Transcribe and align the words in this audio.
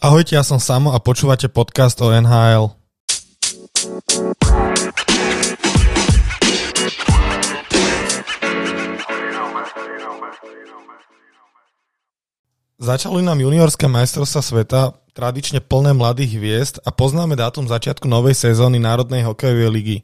Ahojte, 0.00 0.32
ja 0.32 0.40
som 0.40 0.56
Samo 0.56 0.96
a 0.96 0.98
počúvate 1.04 1.52
podcast 1.52 2.00
o 2.00 2.08
NHL. 2.08 2.72
Začali 12.80 13.20
nám 13.20 13.44
juniorské 13.44 13.92
majstrovstva 13.92 14.40
sveta, 14.40 14.96
tradične 15.12 15.60
plné 15.60 15.92
mladých 15.92 16.32
hviezd 16.40 16.74
a 16.80 16.96
poznáme 16.96 17.36
dátum 17.36 17.68
začiatku 17.68 18.08
novej 18.08 18.40
sezóny 18.40 18.80
Národnej 18.80 19.28
hokejovej 19.28 19.68
ligy. 19.68 19.98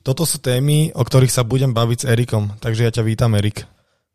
Toto 0.00 0.24
sú 0.24 0.40
témy, 0.40 0.96
o 0.96 1.04
ktorých 1.04 1.28
sa 1.28 1.44
budem 1.44 1.76
baviť 1.76 1.98
s 2.00 2.08
Erikom, 2.08 2.56
takže 2.64 2.88
ja 2.88 2.90
ťa 2.96 3.04
vítam, 3.04 3.36
Erik. 3.36 3.68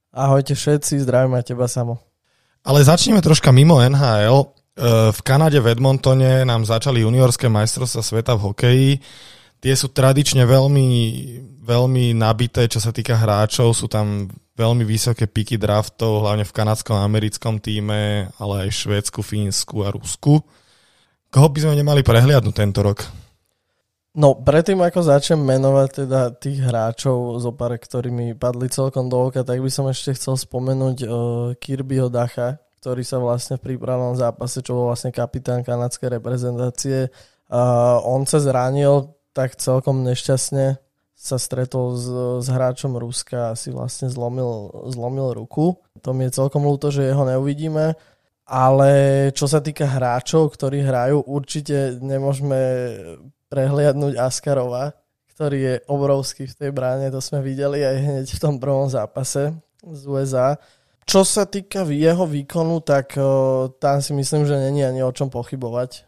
Ahojte 0.09 0.57
všetci, 0.57 1.05
zdravím 1.05 1.37
aj 1.37 1.53
teba 1.53 1.69
samo. 1.69 2.01
Ale 2.65 2.81
začneme 2.81 3.21
troška 3.21 3.53
mimo 3.53 3.77
NHL. 3.77 4.58
E, 4.79 5.11
v 5.11 5.19
Kanade, 5.27 5.59
v 5.59 5.75
Edmontone 5.75 6.47
nám 6.47 6.63
začali 6.63 7.03
juniorské 7.03 7.51
majstrovstvá 7.51 7.99
sveta 7.99 8.33
v 8.39 8.43
hokeji. 8.47 8.91
Tie 9.59 9.73
sú 9.75 9.91
tradične 9.91 10.47
veľmi, 10.47 10.87
veľmi 11.59 12.15
nabité, 12.15 12.63
čo 12.71 12.79
sa 12.79 12.95
týka 12.95 13.19
hráčov. 13.19 13.75
Sú 13.75 13.91
tam 13.91 14.31
veľmi 14.55 14.87
vysoké 14.87 15.27
piky 15.27 15.59
draftov, 15.59 16.23
hlavne 16.23 16.47
v 16.47 16.55
kanadskom 16.55 16.95
a 16.95 17.03
americkom 17.03 17.59
týme, 17.59 18.31
ale 18.39 18.53
aj 18.67 18.87
Švédsku, 18.87 19.19
Fínsku 19.19 19.83
a 19.83 19.91
Rusku. 19.91 20.39
Koho 21.27 21.47
by 21.51 21.59
sme 21.59 21.75
nemali 21.75 21.99
prehliadnúť 21.99 22.55
tento 22.55 22.79
rok? 22.79 23.03
No, 24.15 24.33
predtým 24.35 24.79
ako 24.81 25.05
začnem 25.05 25.37
menovať 25.37 26.07
teda 26.07 26.33
tých 26.33 26.59
hráčov, 26.65 27.39
zo 27.39 27.51
pár, 27.53 27.77
ktorí 27.77 28.09
mi 28.09 28.33
padli 28.33 28.71
celkom 28.71 29.05
do 29.05 29.29
oka, 29.29 29.45
tak 29.45 29.61
by 29.61 29.69
som 29.69 29.85
ešte 29.85 30.17
chcel 30.17 30.33
spomenúť 30.33 30.97
uh, 31.05 31.11
Kirbyho 31.55 32.09
Dacha, 32.09 32.57
ktorý 32.79 33.03
sa 33.03 33.19
vlastne 33.19 33.59
v 33.59 33.75
prípravnom 33.75 34.15
zápase, 34.15 34.63
čo 34.63 34.73
bol 34.73 34.89
vlastne 34.89 35.11
kapitán 35.11 35.61
kanadskej 35.67 36.15
reprezentácie, 36.15 37.11
uh, 37.51 37.99
on 38.07 38.23
sa 38.23 38.39
zranil 38.39 39.13
tak 39.35 39.59
celkom 39.59 40.01
nešťastne, 40.07 40.79
sa 41.19 41.35
stretol 41.35 41.99
s, 41.99 42.07
s 42.39 42.47
hráčom 42.47 42.95
Ruska 42.95 43.51
a 43.51 43.57
si 43.59 43.75
vlastne 43.75 44.07
zlomil, 44.07 44.71
zlomil 44.87 45.35
ruku. 45.35 45.75
To 45.99 46.15
mi 46.15 46.31
je 46.31 46.39
celkom 46.39 46.63
ľúto, 46.63 46.95
že 46.95 47.11
jeho 47.11 47.27
neuvidíme. 47.27 47.91
Ale 48.49 48.91
čo 49.35 49.45
sa 49.45 49.59
týka 49.59 49.83
hráčov, 49.83 50.55
ktorí 50.55 50.79
hrajú, 50.81 51.27
určite 51.27 51.99
nemôžeme 51.99 52.57
prehliadnúť 53.51 54.15
Askarova, 54.15 54.95
ktorý 55.35 55.57
je 55.59 55.75
obrovský 55.91 56.47
v 56.47 56.57
tej 56.57 56.71
bráne, 56.71 57.11
to 57.11 57.19
sme 57.19 57.43
videli 57.43 57.83
aj 57.83 57.95
hneď 57.99 58.25
v 58.27 58.41
tom 58.41 58.55
prvom 58.57 58.87
zápase 58.87 59.53
z 59.83 60.01
USA. 60.07 60.55
Čo 61.09 61.25
sa 61.25 61.49
týka 61.49 61.89
jeho 61.89 62.29
výkonu, 62.29 62.85
tak 62.85 63.17
uh, 63.17 63.65
tam 63.81 63.97
si 63.97 64.13
myslím, 64.13 64.45
že 64.45 64.61
není 64.61 64.85
ani 64.85 65.01
o 65.01 65.09
čom 65.09 65.33
pochybovať. 65.33 66.05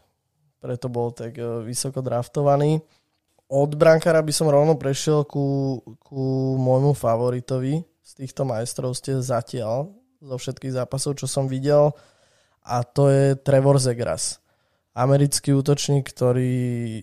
Preto 0.62 0.86
bol 0.86 1.10
tak 1.10 1.34
uh, 1.42 1.58
vysoko 1.66 1.98
draftovaný. 2.06 2.78
Od 3.50 3.74
brankára 3.74 4.22
by 4.22 4.30
som 4.30 4.46
rovno 4.46 4.78
prešiel 4.78 5.26
ku, 5.26 5.82
ku 5.98 6.54
môjmu 6.54 6.94
favoritovi 6.94 7.82
z 7.82 8.10
týchto 8.14 8.46
majstrovstiev 8.46 9.18
zatiaľ, 9.18 9.90
zo 10.22 10.36
všetkých 10.38 10.78
zápasov, 10.78 11.18
čo 11.18 11.26
som 11.26 11.50
videl. 11.50 11.90
A 12.62 12.86
to 12.86 13.10
je 13.10 13.34
Trevor 13.34 13.82
Zegras. 13.82 14.38
Americký 14.94 15.50
útočník, 15.50 16.14
ktorý 16.14 17.02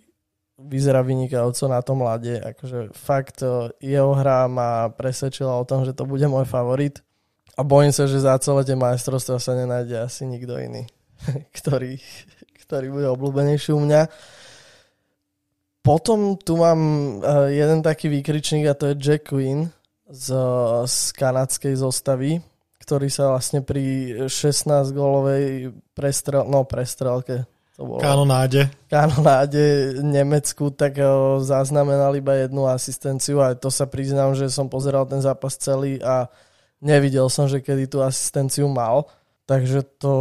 vyzerá 0.56 1.04
vynikajúco 1.04 1.68
na 1.68 1.84
tom 1.84 2.00
mlade. 2.00 2.40
Akože 2.40 2.96
fakt 2.96 3.44
jeho 3.84 4.12
hra 4.16 4.48
ma 4.48 4.88
presvedčila 4.88 5.52
o 5.60 5.68
tom, 5.68 5.84
že 5.84 5.92
to 5.92 6.08
bude 6.08 6.24
môj 6.32 6.48
favorit. 6.48 7.04
A 7.60 7.62
bojím 7.68 7.92
sa, 7.92 8.08
že 8.08 8.24
za 8.24 8.40
celé 8.40 8.64
tie 8.64 8.80
majstrovstvá 8.80 9.36
sa 9.36 9.52
nenájde 9.52 10.00
asi 10.00 10.24
nikto 10.24 10.56
iný, 10.56 10.88
ktorý, 11.60 12.00
ktorý 12.64 12.88
bude 12.88 13.08
obľúbenejší 13.12 13.76
u 13.76 13.84
mňa. 13.84 14.08
Potom 15.84 16.40
tu 16.40 16.56
mám 16.56 16.80
e, 16.80 17.60
jeden 17.60 17.84
taký 17.84 18.08
výkričník 18.08 18.64
a 18.64 18.80
to 18.80 18.96
je 18.96 19.00
Jack 19.00 19.36
Quinn 19.36 19.68
z, 20.08 20.28
z 20.88 20.98
kanadskej 21.20 21.76
zostavy, 21.76 22.40
ktorý 22.80 23.12
sa 23.12 23.36
vlastne 23.36 23.60
pri 23.60 24.16
16-gólovej 24.32 25.76
prestrel, 25.92 26.48
no 26.48 26.64
prestrelke 26.64 27.44
to 27.76 27.88
bolo 27.88 28.04
kanonáde. 28.04 28.68
Kanonáde 28.92 29.96
Nemecku, 30.04 30.68
tak 30.76 31.00
uh, 31.00 31.40
zaznamenal 31.40 32.12
iba 32.16 32.36
jednu 32.36 32.68
asistenciu 32.68 33.40
a 33.40 33.56
to 33.56 33.72
sa 33.72 33.88
priznám, 33.88 34.36
že 34.36 34.52
som 34.52 34.68
pozeral 34.68 35.08
ten 35.08 35.24
zápas 35.24 35.56
celý 35.56 36.00
a 36.04 36.28
nevidel 36.80 37.28
som, 37.28 37.48
že 37.48 37.64
kedy 37.64 37.92
tú 37.92 38.04
asistenciu 38.04 38.68
mal. 38.68 39.08
Takže 39.50 39.82
to, 39.98 40.14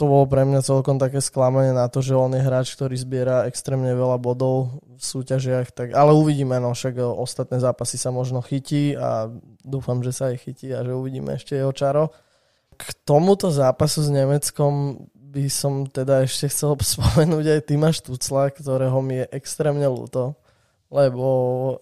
to 0.00 0.04
bolo 0.08 0.24
pre 0.24 0.40
mňa 0.48 0.64
celkom 0.64 0.96
také 0.96 1.20
sklamanie 1.20 1.76
na 1.76 1.84
to, 1.92 2.00
že 2.00 2.16
on 2.16 2.32
je 2.32 2.40
hráč, 2.40 2.72
ktorý 2.72 2.96
zbiera 2.96 3.44
extrémne 3.44 3.92
veľa 3.92 4.16
bodov 4.16 4.80
v 4.88 5.04
súťažiach. 5.04 5.68
Tak, 5.68 5.92
ale 5.92 6.16
uvidíme, 6.16 6.56
no 6.56 6.72
však 6.72 6.96
ostatné 6.96 7.60
zápasy 7.60 8.00
sa 8.00 8.08
možno 8.08 8.40
chytí 8.40 8.96
a 8.96 9.28
dúfam, 9.60 10.00
že 10.00 10.16
sa 10.16 10.32
aj 10.32 10.48
chytí 10.48 10.72
a 10.72 10.80
že 10.80 10.96
uvidíme 10.96 11.36
ešte 11.36 11.60
jeho 11.60 11.76
čaro. 11.76 12.08
K 12.80 12.88
tomuto 13.04 13.52
zápasu 13.52 14.00
s 14.00 14.08
Nemeckom 14.08 14.96
by 15.12 15.44
som 15.52 15.84
teda 15.84 16.24
ešte 16.24 16.48
chcel 16.48 16.72
spomenúť 16.96 17.60
aj 17.60 17.60
Tima 17.68 17.92
Štucla, 17.92 18.48
ktorého 18.48 18.96
mi 19.04 19.20
je 19.20 19.26
extrémne 19.28 19.92
ľúto, 19.92 20.40
lebo 20.88 21.26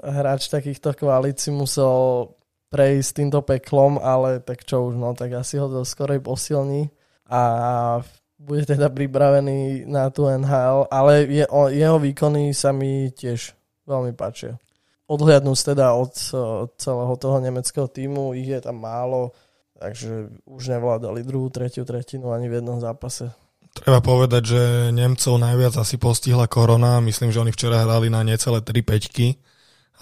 hráč 0.03 0.51
takýchto 0.51 0.99
kvalít 0.99 1.39
si 1.39 1.55
musel 1.55 2.27
prejsť 2.73 3.11
týmto 3.21 3.45
peklom, 3.45 4.01
ale 4.01 4.41
tak 4.41 4.65
čo 4.65 4.89
už, 4.89 4.97
no 4.97 5.13
tak 5.13 5.37
asi 5.37 5.61
ho 5.61 5.69
to 5.69 5.85
skorej 5.85 6.25
posilní 6.25 6.89
a 7.29 7.41
bude 8.43 8.67
teda 8.67 8.91
pripravený 8.91 9.87
na 9.87 10.11
tú 10.11 10.27
NHL, 10.27 10.91
ale 10.91 11.29
je, 11.29 11.45
jeho 11.79 11.99
výkony 12.01 12.51
sa 12.57 12.75
mi 12.75 13.13
tiež 13.13 13.55
veľmi 13.87 14.17
páčia. 14.17 14.59
Odhliadnúť 15.07 15.77
teda 15.77 15.93
od, 15.95 16.17
od 16.33 16.71
celého 16.81 17.15
toho 17.21 17.37
nemeckého 17.39 17.87
týmu, 17.87 18.33
ich 18.33 18.49
je 18.49 18.61
tam 18.65 18.81
málo, 18.81 19.37
takže 19.77 20.33
už 20.49 20.63
nevládali 20.73 21.23
druhú, 21.23 21.53
tretiu 21.53 21.85
tretinu 21.85 22.33
ani 22.33 22.49
v 22.49 22.59
jednom 22.59 22.81
zápase. 22.81 23.31
Treba 23.73 24.05
povedať, 24.05 24.43
že 24.45 24.63
Nemcov 24.93 25.41
najviac 25.41 25.81
asi 25.81 25.97
postihla 25.97 26.45
korona. 26.45 27.01
Myslím, 27.01 27.33
že 27.33 27.41
oni 27.41 27.57
včera 27.57 27.81
hrali 27.81 28.13
na 28.13 28.21
necelé 28.21 28.61
3 28.61 28.69
peťky. 28.85 29.41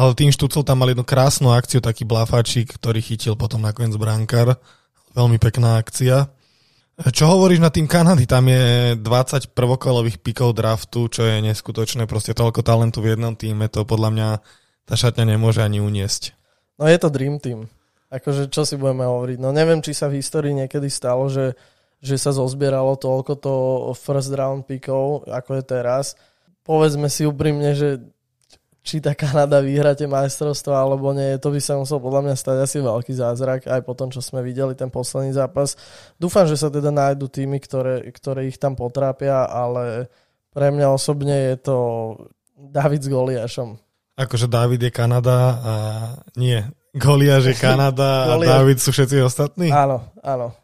Ale 0.00 0.16
tým 0.16 0.33
Štucel 0.33 0.65
tam 0.65 0.81
mal 0.81 0.88
jednu 0.88 1.05
krásnu 1.05 1.53
akciu, 1.53 1.84
taký 1.84 2.09
blafačík, 2.09 2.81
ktorý 2.81 3.05
chytil 3.05 3.37
potom 3.37 3.61
nakoniec 3.61 3.93
brankár. 4.00 4.56
Veľmi 5.12 5.37
pekná 5.37 5.77
akcia. 5.77 6.33
Čo 7.12 7.37
hovoríš 7.37 7.61
na 7.61 7.69
tým 7.69 7.84
Kanady? 7.84 8.25
Tam 8.25 8.49
je 8.49 8.97
20 8.97 9.53
prvokolových 9.53 10.25
pikov 10.25 10.56
draftu, 10.56 11.12
čo 11.12 11.28
je 11.28 11.44
neskutočné. 11.44 12.09
Proste 12.09 12.33
toľko 12.33 12.65
talentu 12.65 13.05
v 13.05 13.12
jednom 13.12 13.37
týme, 13.37 13.69
to 13.69 13.84
podľa 13.84 14.09
mňa 14.16 14.28
tá 14.88 14.94
šatňa 14.97 15.37
nemôže 15.37 15.61
ani 15.61 15.84
uniesť. 15.84 16.32
No 16.81 16.88
je 16.88 16.97
to 16.97 17.12
Dream 17.12 17.37
Team. 17.37 17.69
Akože 18.09 18.49
čo 18.49 18.65
si 18.65 18.81
budeme 18.81 19.05
hovoriť? 19.05 19.37
No 19.37 19.53
neviem, 19.53 19.84
či 19.84 19.93
sa 19.93 20.09
v 20.09 20.25
histórii 20.25 20.56
niekedy 20.56 20.88
stalo, 20.88 21.28
že 21.28 21.53
že 22.00 22.17
sa 22.17 22.32
zozbieralo 22.32 22.97
toľko 22.97 23.32
to 23.37 23.55
first 23.93 24.32
round 24.32 24.65
pickov, 24.65 25.28
ako 25.28 25.61
je 25.61 25.65
teraz. 25.65 26.17
Povedzme 26.65 27.12
si 27.12 27.28
úprimne, 27.28 27.77
že 27.77 28.00
či 28.81 28.99
tá 28.99 29.13
Kanada 29.13 29.61
vyhrá 29.61 29.93
tie 29.93 30.09
majstrovstvá 30.09 30.81
alebo 30.81 31.13
nie, 31.13 31.37
to 31.37 31.53
by 31.53 31.61
sa 31.61 31.77
musel 31.77 32.01
podľa 32.01 32.31
mňa 32.31 32.35
stať 32.37 32.57
asi 32.65 32.77
veľký 32.81 33.13
zázrak, 33.13 33.69
aj 33.69 33.81
po 33.85 33.93
tom, 33.93 34.09
čo 34.09 34.25
sme 34.25 34.41
videli 34.41 34.73
ten 34.73 34.89
posledný 34.89 35.37
zápas. 35.37 35.77
Dúfam, 36.17 36.49
že 36.49 36.57
sa 36.57 36.73
teda 36.73 36.89
nájdu 36.89 37.29
týmy, 37.29 37.61
ktoré, 37.61 38.09
ktoré 38.13 38.49
ich 38.49 38.57
tam 38.57 38.77
potrápia, 38.77 39.45
ale 39.45 40.09
pre 40.51 40.73
mňa 40.73 40.87
osobne 40.93 41.53
je 41.53 41.57
to 41.61 41.77
David 42.57 43.05
s 43.05 43.09
Goliášom. 43.09 43.77
Akože 44.21 44.49
David 44.49 44.81
je 44.85 44.93
Kanada 44.93 45.37
a 45.61 45.75
nie, 46.37 46.61
Goliáš 46.93 47.55
je 47.55 47.57
Kanada 47.57 48.33
a 48.33 48.35
David 48.37 48.83
sú 48.83 48.91
všetci 48.93 49.23
ostatní? 49.23 49.69
Áno, 49.71 50.11
áno. 50.21 50.59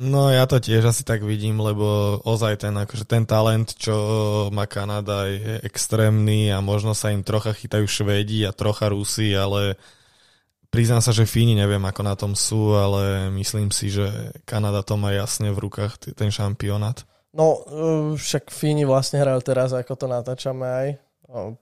No 0.00 0.32
ja 0.32 0.48
to 0.48 0.56
tiež 0.56 0.96
asi 0.96 1.04
tak 1.04 1.20
vidím, 1.20 1.60
lebo 1.60 2.16
ozaj 2.24 2.64
ten, 2.64 2.72
akože 2.72 3.04
ten 3.04 3.28
talent, 3.28 3.76
čo 3.76 3.92
má 4.48 4.64
Kanada 4.64 5.28
je 5.28 5.60
extrémny 5.60 6.48
a 6.48 6.64
možno 6.64 6.96
sa 6.96 7.12
im 7.12 7.20
trocha 7.20 7.52
chytajú 7.52 7.84
Švédi 7.84 8.48
a 8.48 8.56
trocha 8.56 8.88
Rusi, 8.88 9.36
ale 9.36 9.76
priznám 10.72 11.04
sa, 11.04 11.12
že 11.12 11.28
Fíni 11.28 11.52
neviem, 11.52 11.84
ako 11.84 12.00
na 12.00 12.16
tom 12.16 12.32
sú, 12.32 12.72
ale 12.80 13.28
myslím 13.36 13.68
si, 13.68 13.92
že 13.92 14.32
Kanada 14.48 14.80
to 14.80 14.96
má 14.96 15.12
jasne 15.12 15.52
v 15.52 15.68
rukách, 15.68 16.16
ten 16.16 16.32
šampionát. 16.32 17.04
No, 17.36 17.60
e, 17.68 18.16
však 18.16 18.48
Fíni 18.48 18.88
vlastne 18.88 19.20
hrajú 19.20 19.44
teraz, 19.44 19.76
ako 19.76 20.00
to 20.00 20.08
natáčame 20.08 20.64
aj. 20.64 20.88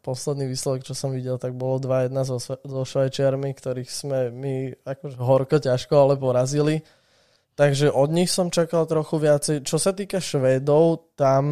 Posledný 0.01 0.47
výsledok, 0.49 0.87
čo 0.87 0.95
som 0.95 1.11
videl, 1.11 1.43
tak 1.43 1.59
bolo 1.59 1.83
2-1 1.83 2.15
so, 2.23 2.39
so 2.41 2.83
Švajčiarmi, 2.87 3.51
ktorých 3.53 3.91
sme 3.91 4.31
my 4.31 4.79
akože 4.87 5.17
horko 5.19 5.59
ťažko, 5.59 5.93
ale 5.93 6.15
porazili. 6.15 6.87
Takže 7.59 7.91
od 7.91 8.15
nich 8.15 8.31
som 8.31 8.55
čakal 8.55 8.87
trochu 8.87 9.19
viacej. 9.19 9.67
Čo 9.67 9.83
sa 9.83 9.91
týka 9.91 10.23
Švédov, 10.23 11.11
tam... 11.19 11.43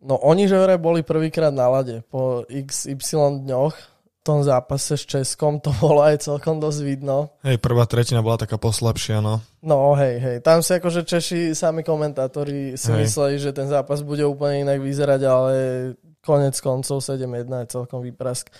No 0.00 0.14
oni 0.24 0.48
že 0.48 0.56
boli 0.80 1.04
prvýkrát 1.04 1.52
na 1.52 1.68
lade 1.68 2.00
po 2.08 2.48
XY 2.48 3.44
dňoch. 3.44 3.76
tom 4.24 4.44
zápase 4.44 4.96
s 4.96 5.04
Českom 5.08 5.56
to 5.60 5.72
bolo 5.80 6.04
aj 6.04 6.24
celkom 6.24 6.60
dosť 6.60 6.80
vidno. 6.84 7.32
Hej, 7.40 7.60
prvá 7.64 7.88
tretina 7.88 8.20
bola 8.20 8.36
taká 8.36 8.56
poslabšia, 8.60 9.24
no. 9.24 9.40
No 9.64 9.96
hej, 9.96 10.20
hej, 10.20 10.36
tam 10.44 10.60
si 10.60 10.76
akože 10.76 11.08
Češi, 11.08 11.56
sami 11.56 11.80
komentátori 11.80 12.76
si 12.76 12.92
hej. 12.92 13.08
mysleli, 13.08 13.40
že 13.40 13.56
ten 13.56 13.68
zápas 13.68 14.04
bude 14.04 14.24
úplne 14.28 14.68
inak 14.68 14.84
vyzerať, 14.84 15.20
ale 15.24 15.52
konec 16.20 16.56
koncov 16.60 17.00
7-1 17.00 17.48
je 17.64 17.72
celkom 17.72 18.04
výprask. 18.04 18.52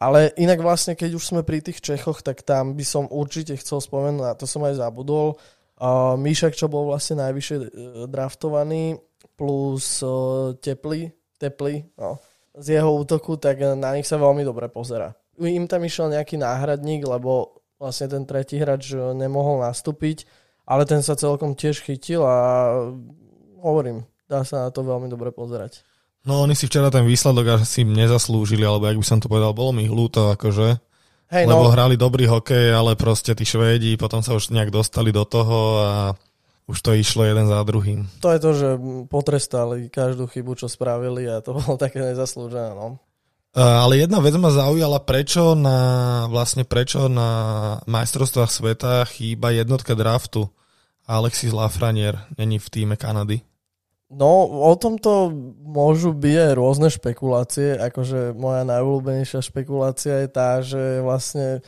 Ale 0.00 0.32
inak 0.40 0.64
vlastne, 0.64 0.96
keď 0.96 1.20
už 1.20 1.24
sme 1.24 1.40
pri 1.44 1.60
tých 1.60 1.84
Čechoch, 1.84 2.24
tak 2.24 2.40
tam 2.40 2.72
by 2.72 2.84
som 2.88 3.04
určite 3.12 3.52
chcel 3.60 3.84
spomenúť, 3.84 4.24
a 4.24 4.32
to 4.32 4.48
som 4.48 4.64
aj 4.64 4.80
zabudol, 4.80 5.36
uh, 5.80 6.14
Míšak, 6.20 6.52
čo 6.54 6.68
bol 6.68 6.86
vlastne 6.86 7.18
najvyššie 7.24 7.56
uh, 7.56 7.68
draftovaný, 8.06 9.00
plus 9.34 10.04
uh, 10.04 10.52
Teplý, 10.60 11.10
Teplý, 11.40 11.88
no, 11.96 12.20
z 12.52 12.76
jeho 12.76 12.92
útoku, 13.00 13.40
tak 13.40 13.64
na 13.64 13.96
nich 13.96 14.04
sa 14.04 14.20
veľmi 14.20 14.44
dobre 14.44 14.68
pozera. 14.68 15.16
Im 15.40 15.64
tam 15.64 15.80
išiel 15.80 16.12
nejaký 16.12 16.36
náhradník, 16.36 17.08
lebo 17.08 17.64
vlastne 17.80 18.12
ten 18.12 18.28
tretí 18.28 18.60
hráč 18.60 18.92
nemohol 18.92 19.64
nastúpiť, 19.64 20.28
ale 20.68 20.84
ten 20.84 21.00
sa 21.00 21.16
celkom 21.16 21.56
tiež 21.56 21.80
chytil 21.80 22.20
a 22.20 22.36
hovorím, 23.64 24.04
dá 24.28 24.44
sa 24.44 24.68
na 24.68 24.70
to 24.70 24.84
veľmi 24.84 25.08
dobre 25.08 25.32
pozerať. 25.32 25.80
No 26.28 26.44
oni 26.44 26.52
si 26.52 26.68
včera 26.68 26.92
ten 26.92 27.08
výsledok 27.08 27.64
asi 27.64 27.80
nezaslúžili, 27.80 28.60
alebo 28.60 28.84
jak 28.84 29.00
by 29.00 29.06
som 29.08 29.18
to 29.24 29.32
povedal, 29.32 29.56
bolo 29.56 29.72
mi 29.72 29.88
hlúto, 29.88 30.28
akože. 30.36 30.76
Hej, 31.30 31.46
lebo 31.46 31.70
no. 31.70 31.72
hrali 31.72 31.94
dobrý 31.94 32.26
hokej, 32.26 32.74
ale 32.74 32.98
proste 32.98 33.38
tí 33.38 33.46
Švédi 33.46 33.94
potom 33.94 34.18
sa 34.18 34.34
už 34.34 34.50
nejak 34.50 34.74
dostali 34.74 35.14
do 35.14 35.22
toho 35.22 35.58
a 35.78 35.92
už 36.66 36.78
to 36.82 36.90
išlo 36.94 37.22
jeden 37.22 37.46
za 37.46 37.62
druhým. 37.62 38.06
To 38.22 38.34
je 38.34 38.40
to, 38.42 38.50
že 38.54 38.68
potrestali 39.06 39.86
každú 39.90 40.26
chybu, 40.26 40.58
čo 40.58 40.66
spravili 40.66 41.30
a 41.30 41.38
to 41.38 41.54
bolo 41.58 41.78
také 41.78 42.02
nezaslúžené, 42.02 42.74
no. 42.74 42.98
Ale 43.50 43.98
jedna 43.98 44.22
vec 44.22 44.30
ma 44.38 44.54
zaujala, 44.54 45.02
prečo 45.02 45.58
na, 45.58 46.22
vlastne 46.30 46.62
prečo 46.62 47.10
na 47.10 47.30
majstrovstvách 47.82 48.46
sveta 48.46 49.02
chýba 49.10 49.50
jednotka 49.50 49.98
draftu. 49.98 50.46
Alexis 51.10 51.50
Lafranier 51.50 52.30
není 52.38 52.62
v 52.62 52.70
týme 52.70 52.94
Kanady. 52.94 53.42
No, 54.10 54.42
o 54.66 54.74
tomto 54.74 55.30
môžu 55.62 56.10
byť 56.10 56.50
aj 56.50 56.52
rôzne 56.58 56.90
špekulácie. 56.90 57.78
Akože 57.78 58.34
moja 58.34 58.66
najobľúbenejšia 58.66 59.38
špekulácia 59.38 60.26
je 60.26 60.28
tá, 60.28 60.58
že 60.58 60.98
vlastne 60.98 61.62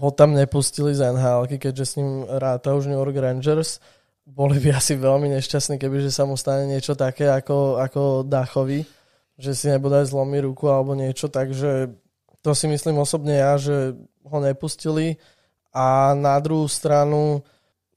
ho 0.00 0.08
tam 0.08 0.32
nepustili 0.32 0.96
z 0.96 1.12
nhl 1.12 1.44
keďže 1.46 1.84
s 1.84 1.96
ním 2.00 2.24
ráta 2.24 2.72
už 2.72 2.88
New 2.88 2.96
York 2.96 3.12
Rangers. 3.12 3.76
Boli 4.24 4.56
by 4.56 4.80
asi 4.80 4.96
veľmi 4.96 5.28
nešťastní, 5.36 5.76
kebyže 5.76 6.08
sa 6.08 6.24
mu 6.24 6.40
stane 6.40 6.64
niečo 6.64 6.96
také 6.96 7.28
ako, 7.28 7.76
ako 7.76 8.24
Dachovi, 8.24 8.88
že 9.36 9.52
si 9.52 9.68
nebodaj 9.68 10.08
zlomí 10.08 10.40
ruku 10.40 10.72
alebo 10.72 10.96
niečo, 10.96 11.28
takže 11.28 11.92
to 12.40 12.56
si 12.56 12.72
myslím 12.72 13.04
osobne 13.04 13.36
ja, 13.36 13.60
že 13.60 13.92
ho 14.24 14.38
nepustili. 14.40 15.20
A 15.76 16.16
na 16.16 16.40
druhú 16.40 16.64
stranu 16.70 17.44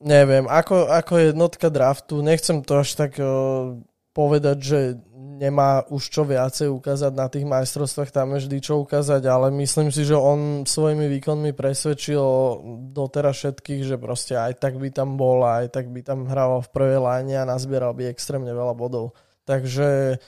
Neviem, 0.05 0.45
ako, 0.45 0.85
ako 0.85 1.33
jednotka 1.33 1.73
draftu, 1.73 2.21
nechcem 2.21 2.61
to 2.61 2.85
až 2.85 2.93
tak 2.93 3.17
uh, 3.17 3.73
povedať, 4.13 4.57
že 4.61 4.79
nemá 5.35 5.83
už 5.91 6.07
čo 6.07 6.23
viacej 6.23 6.71
ukázať 6.71 7.11
na 7.11 7.27
tých 7.27 7.43
majstrovstvách, 7.43 8.13
tam 8.13 8.37
je 8.37 8.47
vždy 8.47 8.57
čo 8.63 8.85
ukázať, 8.85 9.25
ale 9.27 9.51
myslím 9.59 9.91
si, 9.91 10.07
že 10.07 10.15
on 10.15 10.63
svojimi 10.63 11.11
výkonmi 11.19 11.51
presvedčil 11.51 12.23
doteraz 12.95 13.35
všetkých, 13.43 13.81
že 13.83 13.95
proste 13.99 14.39
aj 14.39 14.63
tak 14.63 14.79
by 14.79 14.93
tam 14.93 15.19
bol, 15.19 15.43
aj 15.43 15.75
tak 15.75 15.91
by 15.91 15.99
tam 16.05 16.29
hral 16.29 16.63
v 16.63 16.71
prvej 16.71 16.99
láne 17.03 17.35
a 17.35 17.49
nazbieral 17.49 17.91
by 17.91 18.07
extrémne 18.07 18.53
veľa 18.53 18.77
bodov. 18.77 19.11
Takže 19.43 20.21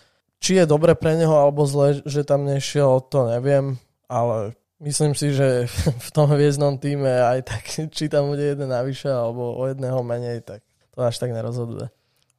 či 0.44 0.52
je 0.60 0.66
dobre 0.68 0.94
pre 0.94 1.16
neho 1.16 1.34
alebo 1.34 1.64
zle, 1.64 2.04
že 2.04 2.28
tam 2.28 2.44
nešiel, 2.44 3.00
to 3.08 3.32
neviem, 3.32 3.80
ale 4.12 4.58
Myslím 4.78 5.18
si, 5.18 5.34
že 5.34 5.66
v 6.08 6.10
tom 6.14 6.30
hviezdnom 6.30 6.78
týme 6.78 7.10
aj 7.10 7.40
tak, 7.46 7.64
či 7.96 8.10
tam 8.10 8.30
bude 8.34 8.44
jeden 8.46 8.70
navyše 8.70 9.10
alebo 9.10 9.58
o 9.58 9.64
jedného 9.66 10.00
menej, 10.06 10.46
tak 10.46 10.62
to 10.94 11.02
až 11.02 11.18
tak 11.18 11.34
nerozhoduje. 11.34 11.90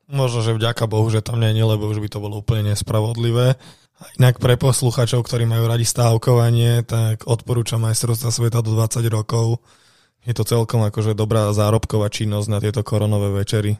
Možno, 0.08 0.40
že 0.40 0.56
vďaka 0.56 0.88
Bohu, 0.88 1.04
že 1.12 1.20
tam 1.20 1.36
je, 1.44 1.52
lebo 1.52 1.84
už 1.84 2.00
by 2.00 2.08
to 2.08 2.16
bolo 2.16 2.40
úplne 2.40 2.72
nespravodlivé. 2.72 3.60
Inak 4.16 4.40
pre 4.40 4.56
posluchačov, 4.56 5.26
ktorí 5.26 5.44
majú 5.44 5.68
radi 5.68 5.84
stávkovanie, 5.84 6.86
tak 6.86 7.28
odporúčam 7.28 7.82
majstrovstva 7.84 8.30
sveta 8.32 8.64
do 8.64 8.72
20 8.72 9.04
rokov. 9.10 9.60
Je 10.24 10.32
to 10.32 10.48
celkom 10.48 10.86
akože 10.86 11.12
dobrá 11.12 11.52
zárobková 11.52 12.08
činnosť 12.08 12.48
na 12.48 12.58
tieto 12.62 12.80
koronové 12.80 13.36
večery. 13.36 13.76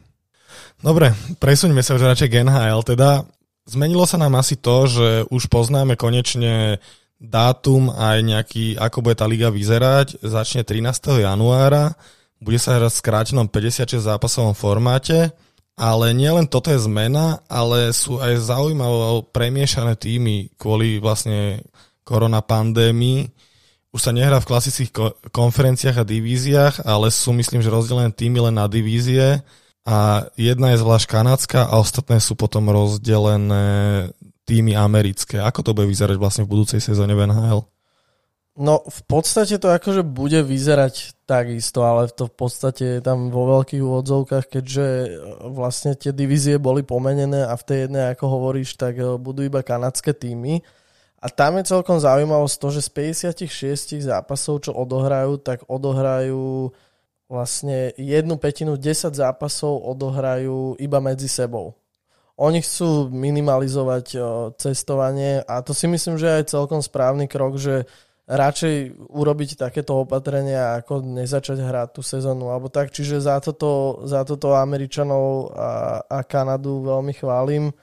Dobre, 0.83 1.15
presuňme 1.39 1.81
sa 1.81 1.97
už 1.97 2.05
radšej 2.05 2.29
k 2.29 2.45
NHL. 2.45 2.83
Teda 2.85 3.25
zmenilo 3.65 4.05
sa 4.05 4.21
nám 4.21 4.37
asi 4.37 4.59
to, 4.59 4.85
že 4.85 5.07
už 5.33 5.49
poznáme 5.49 5.97
konečne 5.97 6.77
dátum 7.19 7.91
aj 7.91 8.17
nejaký, 8.23 8.65
ako 8.79 9.03
bude 9.03 9.19
tá 9.19 9.27
liga 9.27 9.51
vyzerať. 9.51 10.23
Začne 10.23 10.63
13. 10.63 11.19
januára, 11.19 11.93
bude 12.39 12.55
sa 12.55 12.79
hrať 12.79 12.95
v 12.95 13.01
skrátenom 13.03 13.47
56 13.51 13.99
zápasovom 13.99 14.55
formáte, 14.55 15.35
ale 15.75 16.15
nielen 16.15 16.47
toto 16.47 16.71
je 16.71 16.79
zmena, 16.79 17.43
ale 17.51 17.91
sú 17.91 18.19
aj 18.19 18.39
zaujímavé 18.39 19.27
premiešané 19.35 19.99
týmy 19.99 20.55
kvôli 20.55 20.99
vlastne 21.03 21.63
korona 22.07 22.39
pandémii. 22.39 23.27
Už 23.91 23.99
sa 23.99 24.15
nehrá 24.15 24.39
v 24.39 24.49
klasických 24.49 24.91
konferenciách 25.35 25.99
a 25.99 26.07
divíziách, 26.07 26.75
ale 26.87 27.11
sú 27.11 27.35
myslím, 27.35 27.59
že 27.59 27.73
rozdelené 27.73 28.15
týmy 28.15 28.47
len 28.47 28.55
na 28.55 28.71
divízie 28.71 29.43
a 29.83 30.27
jedna 30.37 30.75
je 30.75 30.81
zvlášť 30.83 31.05
kanadská 31.09 31.61
a 31.67 31.79
ostatné 31.81 32.21
sú 32.21 32.37
potom 32.37 32.69
rozdelené 32.69 34.07
týmy 34.49 34.73
americké. 34.73 35.37
Ako 35.37 35.61
to 35.61 35.77
bude 35.77 35.85
vyzerať 35.85 36.17
vlastne 36.17 36.43
v 36.49 36.57
budúcej 36.57 36.81
sezóne 36.81 37.13
v 37.13 37.29
NHL? 37.29 37.61
No 38.59 38.83
v 38.83 39.01
podstate 39.07 39.55
to 39.55 39.71
akože 39.71 40.03
bude 40.03 40.43
vyzerať 40.43 41.15
takisto, 41.23 41.79
ale 41.87 42.11
to 42.11 42.27
v 42.27 42.35
podstate 42.35 42.83
je 42.97 43.01
tam 43.05 43.31
vo 43.31 43.47
veľkých 43.55 43.79
úvodzovkách, 43.79 44.51
keďže 44.51 44.83
e, 44.83 45.07
vlastne 45.47 45.95
tie 45.95 46.11
divízie 46.11 46.59
boli 46.59 46.83
pomenené 46.83 47.47
a 47.47 47.55
v 47.55 47.63
tej 47.63 47.77
jednej, 47.87 48.11
ako 48.11 48.25
hovoríš, 48.27 48.75
tak 48.75 48.99
e, 48.99 49.15
budú 49.15 49.47
iba 49.47 49.63
kanadské 49.63 50.11
týmy. 50.11 50.59
A 51.23 51.31
tam 51.31 51.55
je 51.55 51.71
celkom 51.71 52.03
zaujímavosť 52.03 52.55
to, 52.59 52.67
že 52.75 52.81
z 52.83 52.89
56 53.47 54.03
zápasov, 54.03 54.67
čo 54.67 54.75
odohrajú, 54.75 55.39
tak 55.39 55.63
odohrajú 55.63 56.75
vlastne 57.31 57.95
jednu 57.95 58.35
petinu, 58.35 58.75
10 58.75 59.15
zápasov 59.15 59.87
odohrajú 59.87 60.75
iba 60.83 60.99
medzi 60.99 61.31
sebou. 61.31 61.78
Oni 62.39 62.63
chcú 62.63 63.11
minimalizovať 63.11 64.15
cestovanie 64.55 65.43
a 65.43 65.59
to 65.59 65.75
si 65.75 65.91
myslím, 65.91 66.15
že 66.15 66.39
je 66.39 66.55
celkom 66.55 66.79
správny 66.79 67.27
krok, 67.27 67.59
že 67.59 67.83
radšej 68.29 68.95
urobiť 69.11 69.59
takéto 69.59 70.05
opatrenia, 70.05 70.79
ako 70.79 71.03
nezačať 71.03 71.59
hrať 71.59 71.87
tú 71.97 72.01
sezónu 72.05 72.47
alebo 72.47 72.71
tak. 72.71 72.95
Čiže 72.95 73.25
za 73.25 73.43
toto, 73.43 74.01
za 74.07 74.23
toto 74.23 74.55
Američanov 74.55 75.51
a, 75.51 75.99
a 76.05 76.19
Kanadu 76.23 76.85
veľmi 76.85 77.11
chválim 77.11 77.75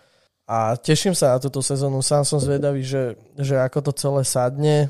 a 0.49 0.79
teším 0.79 1.13
sa 1.13 1.37
na 1.37 1.39
túto 1.43 1.61
sezónu. 1.61 2.01
Sám 2.01 2.25
som 2.25 2.41
zvedavý, 2.41 2.81
že, 2.81 3.19
že 3.37 3.61
ako 3.61 3.91
to 3.91 3.93
celé 3.93 4.23
sadne, 4.25 4.89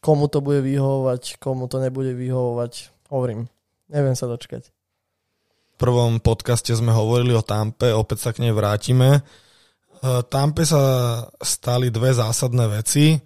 komu 0.00 0.30
to 0.30 0.40
bude 0.40 0.64
vyhovovať, 0.64 1.36
komu 1.36 1.68
to 1.68 1.82
nebude 1.82 2.16
vyhovovať. 2.16 2.94
Hovorím, 3.12 3.50
neviem 3.92 4.16
sa 4.16 4.24
dočkať 4.24 4.72
prvom 5.82 6.22
podcaste 6.22 6.70
sme 6.70 6.94
hovorili 6.94 7.34
o 7.34 7.42
Tampe, 7.42 7.90
opäť 7.90 8.18
sa 8.22 8.30
k 8.30 8.46
nej 8.46 8.54
vrátime. 8.54 9.18
E, 9.18 9.20
Tampe 10.30 10.62
sa 10.62 10.82
stali 11.42 11.90
dve 11.90 12.14
zásadné 12.14 12.70
veci. 12.70 13.18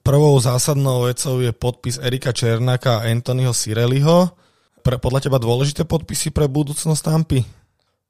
Prvou 0.00 0.40
zásadnou 0.40 1.04
vecou 1.04 1.44
je 1.44 1.52
podpis 1.52 2.00
Erika 2.00 2.32
Černáka 2.32 3.04
a 3.04 3.12
Anthonyho 3.12 3.52
Sireliho. 3.52 4.32
Pre, 4.80 4.96
podľa 4.96 5.28
teba 5.28 5.36
dôležité 5.36 5.84
podpisy 5.84 6.32
pre 6.32 6.48
budúcnosť 6.48 7.04
Tampy? 7.04 7.44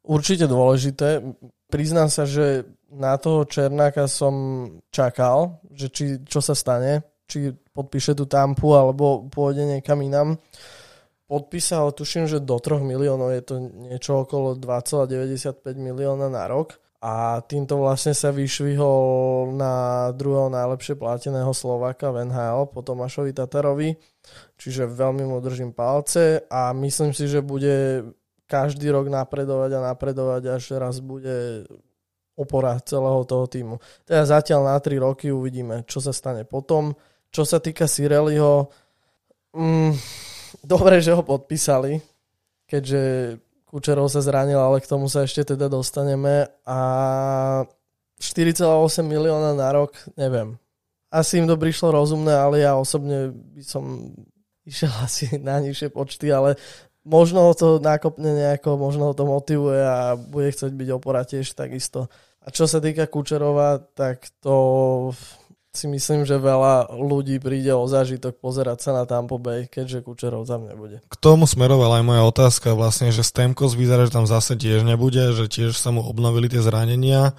Určite 0.07 0.47
dôležité. 0.47 1.19
Priznám 1.67 2.15
sa, 2.15 2.31
že 2.31 2.63
na 2.95 3.19
toho 3.19 3.43
Černáka 3.43 4.07
som 4.07 4.35
čakal, 4.95 5.59
že 5.75 5.91
či, 5.91 6.05
čo 6.23 6.39
sa 6.39 6.55
stane, 6.55 7.03
či 7.27 7.51
podpíše 7.75 8.15
tú 8.15 8.31
Tampu 8.31 8.71
alebo 8.71 9.27
pôjde 9.27 9.67
niekam 9.67 9.99
inám 9.99 10.39
podpísal, 11.27 11.93
tuším, 11.93 12.29
že 12.29 12.45
do 12.45 12.61
3 12.61 12.85
miliónov 12.85 13.33
je 13.33 13.43
to 13.45 13.55
niečo 13.59 14.25
okolo 14.25 14.57
2,95 14.57 15.65
milióna 15.77 16.29
na 16.29 16.45
rok 16.49 16.77
a 17.05 17.45
týmto 17.45 17.77
vlastne 17.81 18.17
sa 18.17 18.33
vyšvihol 18.33 19.53
na 19.53 20.09
druhého 20.17 20.49
najlepšie 20.49 20.97
plateného 20.97 21.53
Slováka 21.53 22.09
v 22.09 22.33
NHL 22.33 22.73
po 22.73 22.81
Tomášovi 22.81 23.37
Tatarovi, 23.37 23.93
čiže 24.57 24.89
veľmi 24.89 25.29
mu 25.29 25.41
držím 25.45 25.77
palce 25.77 26.49
a 26.49 26.73
myslím 26.73 27.13
si, 27.13 27.29
že 27.29 27.45
bude 27.45 28.09
každý 28.49 28.89
rok 28.89 29.13
napredovať 29.13 29.71
a 29.77 29.85
napredovať, 29.93 30.43
až 30.49 30.81
raz 30.81 31.01
bude 31.05 31.69
opora 32.35 32.81
celého 32.83 33.23
toho 33.25 33.47
týmu. 33.47 33.77
Teda 34.09 34.25
zatiaľ 34.25 34.75
na 34.75 34.77
3 34.81 34.97
roky 35.01 35.29
uvidíme, 35.29 35.85
čo 35.85 36.01
sa 36.01 36.11
stane 36.11 36.49
potom. 36.49 36.97
Čo 37.35 37.43
sa 37.45 37.59
týka 37.59 37.85
Sireliho, 37.91 38.71
mm, 39.55 39.93
dobre, 40.63 41.03
že 41.03 41.17
ho 41.17 41.25
podpísali, 41.25 41.99
keďže 42.69 43.37
Kučerov 43.75 44.07
sa 44.07 44.23
zranil, 44.23 44.63
ale 44.63 44.79
k 44.79 44.87
tomu 44.87 45.11
sa 45.11 45.27
ešte 45.27 45.59
teda 45.59 45.67
dostaneme. 45.67 46.47
A 46.63 46.79
4,8 48.23 49.03
milióna 49.03 49.59
na 49.59 49.69
rok, 49.75 49.99
neviem. 50.15 50.55
asi 51.11 51.43
im 51.43 51.51
to 51.51 51.59
prišlo 51.59 51.91
rozumné, 51.91 52.31
ale 52.31 52.63
ja 52.63 52.79
osobne 52.79 53.35
by 53.35 53.63
som 53.67 54.15
išiel 54.63 54.95
asi 55.07 55.43
na 55.43 55.59
nižšie 55.59 55.91
počty, 55.91 56.31
ale 56.31 56.55
možno 57.03 57.51
ho 57.51 57.53
to 57.53 57.83
nakopne 57.83 58.33
nejako, 58.33 58.79
možno 58.79 59.11
ho 59.11 59.15
to 59.15 59.27
motivuje 59.27 59.83
a 59.83 60.15
bude 60.17 60.55
chcieť 60.55 60.73
byť 60.73 60.89
opora 60.95 61.27
tiež 61.27 61.53
takisto. 61.53 62.07
A 62.45 62.53
čo 62.53 62.69
sa 62.69 62.81
týka 62.81 63.09
Kučerova, 63.09 63.81
tak 63.97 64.29
to 64.39 64.55
si 65.75 65.91
myslím, 65.91 66.23
že 66.23 66.39
veľa 66.39 66.95
ľudí 66.95 67.43
príde 67.43 67.75
o 67.75 67.83
zážitok 67.85 68.39
pozerať 68.39 68.79
sa 68.79 68.91
na 68.95 69.03
Tampa 69.05 69.37
Bay, 69.43 69.67
keďže 69.67 70.07
Kučerov 70.07 70.47
tam 70.47 70.71
nebude. 70.71 71.03
K 71.11 71.17
tomu 71.19 71.51
smerovala 71.51 71.99
aj 71.99 72.05
moja 72.07 72.23
otázka 72.23 72.79
vlastne, 72.79 73.11
že 73.11 73.27
Stemkos 73.27 73.75
vyzerá, 73.75 74.07
že 74.07 74.15
tam 74.15 74.31
zase 74.31 74.55
tiež 74.55 74.87
nebude, 74.87 75.35
že 75.35 75.51
tiež 75.51 75.75
sa 75.75 75.91
mu 75.91 76.07
obnovili 76.07 76.47
tie 76.47 76.63
zranenia 76.63 77.35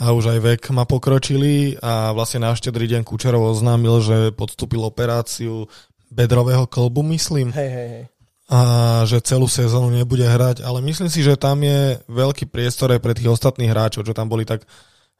a 0.00 0.10
už 0.10 0.32
aj 0.32 0.38
vek 0.42 0.62
ma 0.72 0.88
pokročili 0.88 1.78
a 1.78 2.10
vlastne 2.16 2.42
na 2.42 2.56
štedrý 2.56 2.88
deň 2.88 3.04
Kučerov 3.04 3.52
oznámil, 3.52 4.00
že 4.00 4.16
podstúpil 4.32 4.80
operáciu 4.82 5.68
bedrového 6.08 6.64
klbu, 6.64 7.04
myslím. 7.14 7.52
Hej, 7.52 7.70
hej, 7.70 7.88
hej. 7.92 8.04
A 8.44 8.60
že 9.08 9.24
celú 9.24 9.48
sezónu 9.48 9.88
nebude 9.88 10.24
hrať, 10.24 10.60
ale 10.64 10.84
myslím 10.84 11.08
si, 11.08 11.24
že 11.24 11.36
tam 11.36 11.64
je 11.64 11.96
veľký 12.08 12.48
priestor 12.48 12.92
aj 12.92 13.00
pre 13.00 13.16
tých 13.16 13.32
ostatných 13.32 13.72
hráčov, 13.72 14.04
čo 14.04 14.12
tam 14.12 14.28
boli 14.28 14.44
tak 14.44 14.68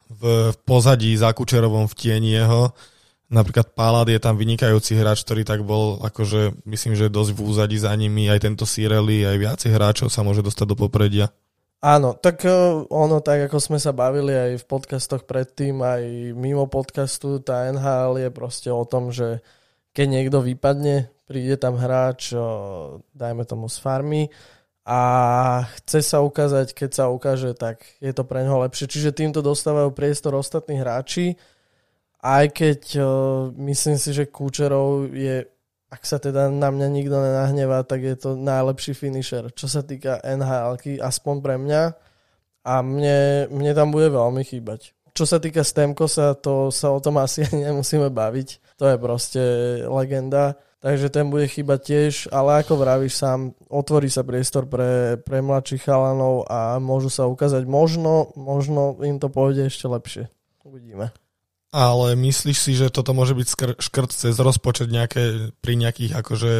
v 0.09 0.53
pozadí 0.63 1.13
za 1.17 1.33
Kučerovom 1.33 1.89
v 1.89 1.97
tieni 1.97 2.37
jeho. 2.37 2.73
Napríklad 3.25 3.73
Pálad 3.73 4.05
je 4.05 4.21
tam 4.21 4.37
vynikajúci 4.37 4.93
hráč, 4.93 5.25
ktorý 5.25 5.41
tak 5.41 5.65
bol, 5.65 5.97
akože 6.05 6.61
myslím, 6.69 6.93
že 6.93 7.09
dosť 7.09 7.31
v 7.33 7.41
úzadí 7.41 7.77
za 7.81 7.89
nimi, 7.97 8.29
aj 8.29 8.45
tento 8.45 8.69
Sireli, 8.69 9.25
aj 9.25 9.37
viacej 9.41 9.71
hráčov 9.73 10.07
sa 10.13 10.21
môže 10.21 10.45
dostať 10.45 10.65
do 10.69 10.77
popredia. 10.77 11.33
Áno, 11.85 12.13
tak 12.17 12.45
e, 12.45 12.53
ono, 12.89 13.21
tak 13.21 13.49
ako 13.49 13.57
sme 13.61 13.77
sa 13.81 13.93
bavili 13.93 14.33
aj 14.33 14.51
v 14.61 14.65
podcastoch 14.65 15.25
predtým, 15.25 15.81
aj 15.81 16.33
mimo 16.37 16.65
podcastu, 16.65 17.41
tá 17.41 17.69
NHL 17.69 18.25
je 18.25 18.29
proste 18.33 18.69
o 18.69 18.85
tom, 18.85 19.09
že 19.09 19.41
keď 19.93 20.07
niekto 20.09 20.37
vypadne, 20.41 21.09
príde 21.29 21.57
tam 21.57 21.77
hráč, 21.77 22.33
e, 22.33 22.41
dajme 23.13 23.45
tomu 23.45 23.69
z 23.69 23.77
farmy, 23.81 24.29
a 24.85 24.99
chce 25.81 26.05
sa 26.05 26.21
ukázať, 26.21 26.77
keď 26.77 26.89
sa 26.93 27.05
ukáže, 27.09 27.57
tak 27.57 27.81
je 27.97 28.13
to 28.13 28.21
pre 28.21 28.45
neho 28.45 28.61
lepšie. 28.61 28.85
Čiže 28.85 29.17
týmto 29.17 29.41
dostávajú 29.41 29.89
priestor 29.89 30.37
ostatní 30.37 30.77
hráči, 30.77 31.33
aj 32.21 32.45
keď 32.53 32.81
uh, 33.01 33.05
myslím 33.65 33.97
si, 33.97 34.13
že 34.13 34.29
Kúčerov 34.29 35.09
je, 35.09 35.45
ak 35.89 36.01
sa 36.05 36.21
teda 36.21 36.53
na 36.53 36.69
mňa 36.69 36.87
nikto 36.89 37.17
nenahnevá, 37.17 37.81
tak 37.81 38.05
je 38.05 38.13
to 38.13 38.37
najlepší 38.37 38.93
finisher, 38.93 39.49
čo 39.57 39.65
sa 39.65 39.81
týka 39.81 40.21
nhl 40.21 40.77
aspoň 41.01 41.35
pre 41.41 41.57
mňa. 41.57 41.83
A 42.65 42.81
mne, 42.81 43.45
mne 43.53 43.71
tam 43.77 43.93
bude 43.93 44.09
veľmi 44.09 44.41
chýbať. 44.41 44.93
Čo 45.13 45.25
sa 45.29 45.37
týka 45.37 45.61
Stemkosa, 45.61 46.33
to 46.33 46.73
sa 46.73 46.93
o 46.93 47.01
tom 47.01 47.21
asi 47.21 47.45
nemusíme 47.65 48.09
baviť. 48.13 48.77
To 48.81 48.85
je 48.89 48.97
proste 49.01 49.41
legenda 49.85 50.57
takže 50.85 51.09
ten 51.09 51.33
bude 51.33 51.49
chýbať 51.49 51.79
tiež, 51.81 52.13
ale 52.29 52.61
ako 52.61 52.77
vravíš 52.77 53.17
sám, 53.17 53.57
otvorí 53.73 54.05
sa 54.05 54.21
priestor 54.21 54.69
pre, 54.69 55.17
pre 55.17 55.41
mladších 55.41 55.81
chalanov 55.81 56.45
a 56.45 56.77
môžu 56.77 57.09
sa 57.09 57.25
ukázať 57.25 57.65
možno, 57.65 58.29
možno 58.37 59.01
im 59.01 59.17
to 59.17 59.33
pôjde 59.33 59.65
ešte 59.65 59.89
lepšie. 59.89 60.23
Uvidíme. 60.61 61.09
Ale 61.73 62.13
myslíš 62.13 62.57
si, 62.61 62.71
že 62.77 62.93
toto 62.93 63.17
môže 63.17 63.33
byť 63.33 63.47
skr- 63.49 63.79
škrt 63.81 64.13
cez 64.13 64.37
rozpočet 64.37 64.93
nejaké, 64.93 65.49
pri 65.57 65.73
nejakých 65.73 66.21
akože 66.21 66.53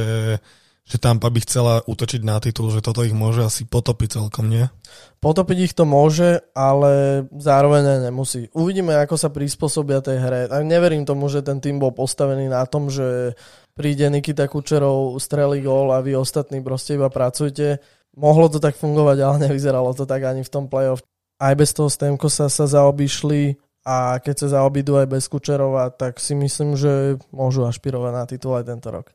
že 0.85 1.01
Tampa 1.01 1.33
by 1.33 1.41
chcela 1.41 1.81
útočiť 1.81 2.21
na 2.21 2.37
titul, 2.37 2.69
že 2.69 2.77
toto 2.77 3.01
ich 3.01 3.13
môže 3.13 3.41
asi 3.41 3.65
potopiť 3.65 4.21
celkom, 4.21 4.53
nie? 4.53 4.69
Potopiť 5.17 5.57
ich 5.65 5.73
to 5.73 5.81
môže, 5.81 6.45
ale 6.53 7.25
zároveň 7.33 8.05
nemusí. 8.05 8.53
Uvidíme, 8.53 8.93
ako 9.01 9.17
sa 9.17 9.33
prispôsobia 9.33 10.05
tej 10.05 10.21
hre. 10.21 10.41
A 10.45 10.61
neverím 10.61 11.01
tomu, 11.01 11.25
že 11.25 11.41
ten 11.41 11.57
tým 11.57 11.81
bol 11.81 11.89
postavený 11.89 12.53
na 12.53 12.61
tom, 12.69 12.93
že 12.93 13.33
príde 13.75 14.07
Nikita 14.07 14.47
Kučerov, 14.47 15.19
strelí 15.19 15.59
gól 15.59 15.91
a 15.91 15.99
vy 15.99 16.15
ostatní 16.15 16.63
proste 16.63 16.95
iba 16.95 17.11
pracujte. 17.11 17.83
Mohlo 18.15 18.47
to 18.47 18.63
tak 18.63 18.79
fungovať, 18.79 19.17
ale 19.19 19.35
nevyzeralo 19.45 19.91
to 19.91 20.07
tak 20.07 20.23
ani 20.23 20.41
v 20.41 20.49
tom 20.49 20.71
playoff. 20.71 21.03
Aj 21.35 21.51
bez 21.51 21.75
toho 21.75 21.91
Stemko 21.91 22.31
sa, 22.31 22.47
zaobišli 22.47 23.59
a 23.83 24.17
keď 24.23 24.35
sa 24.39 24.47
zaobídu 24.55 24.95
aj 24.95 25.11
bez 25.11 25.27
Kučerova, 25.27 25.91
tak 25.91 26.23
si 26.23 26.31
myslím, 26.33 26.79
že 26.79 27.19
môžu 27.35 27.67
ašpirovať 27.67 28.11
na 28.15 28.23
titul 28.23 28.55
aj 28.55 28.71
tento 28.71 28.87
rok. 28.87 29.11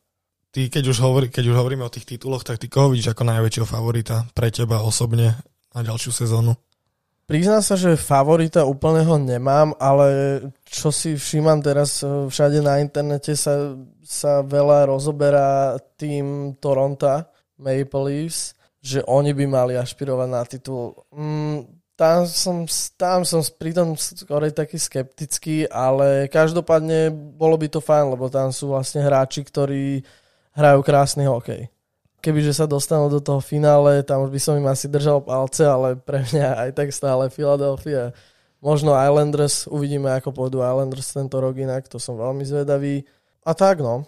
Ty, 0.52 0.68
keď 0.68 0.84
už, 0.92 0.98
hovorí, 1.00 1.26
keď 1.32 1.48
už 1.48 1.56
hovoríme 1.56 1.86
o 1.86 1.94
tých 1.94 2.04
tituloch, 2.04 2.44
tak 2.44 2.60
ty 2.60 2.68
koho 2.68 2.92
vidíš 2.92 3.16
ako 3.16 3.22
najväčšieho 3.24 3.66
favorita 3.66 4.28
pre 4.36 4.52
teba 4.52 4.84
osobne 4.84 5.40
na 5.72 5.80
ďalšiu 5.80 6.12
sezónu? 6.12 6.52
Priznám 7.30 7.62
sa, 7.62 7.78
že 7.78 7.94
favorita 7.94 8.66
úplného 8.66 9.14
nemám, 9.14 9.70
ale 9.78 10.42
čo 10.66 10.90
si 10.90 11.14
všímam 11.14 11.62
teraz 11.62 12.02
e, 12.02 12.26
všade 12.26 12.58
na 12.58 12.82
internete 12.82 13.38
sa, 13.38 13.78
sa 14.02 14.42
veľa 14.42 14.90
rozoberá 14.90 15.78
tým 15.94 16.58
Toronto 16.58 17.22
Maple 17.54 18.02
Leafs, 18.02 18.58
že 18.82 19.06
oni 19.06 19.30
by 19.30 19.46
mali 19.46 19.78
ašpirovať 19.78 20.26
na 20.26 20.42
titul. 20.42 21.06
Mm, 21.14 21.70
tam 21.94 22.26
som, 22.26 22.66
tam 22.98 23.22
som 23.22 23.46
pritom 23.46 23.94
skôr 23.94 24.50
taký 24.50 24.82
skeptický, 24.82 25.70
ale 25.70 26.26
každopádne 26.26 27.14
bolo 27.14 27.54
by 27.54 27.70
to 27.70 27.78
fajn, 27.78 28.10
lebo 28.10 28.26
tam 28.26 28.50
sú 28.50 28.74
vlastne 28.74 29.06
hráči, 29.06 29.46
ktorí 29.46 30.02
hrajú 30.58 30.82
krásny 30.82 31.30
hokej 31.30 31.70
kebyže 32.20 32.52
sa 32.52 32.68
dostanú 32.68 33.08
do 33.08 33.18
toho 33.18 33.40
finále, 33.40 34.04
tam 34.04 34.28
už 34.28 34.30
by 34.30 34.40
som 34.40 34.54
im 34.60 34.68
asi 34.68 34.86
držal 34.86 35.24
palce, 35.24 35.64
ale 35.64 35.96
pre 35.96 36.22
mňa 36.22 36.68
aj 36.68 36.70
tak 36.76 36.88
stále 36.92 37.32
Philadelphia. 37.32 38.12
Možno 38.60 38.92
Islanders, 38.92 39.64
uvidíme 39.66 40.12
ako 40.12 40.36
pôjdu 40.36 40.60
Islanders 40.60 41.08
tento 41.16 41.40
rok 41.40 41.56
inak, 41.56 41.88
to 41.88 41.96
som 41.96 42.20
veľmi 42.20 42.44
zvedavý. 42.44 43.02
A 43.42 43.56
tak 43.56 43.80
no. 43.80 44.04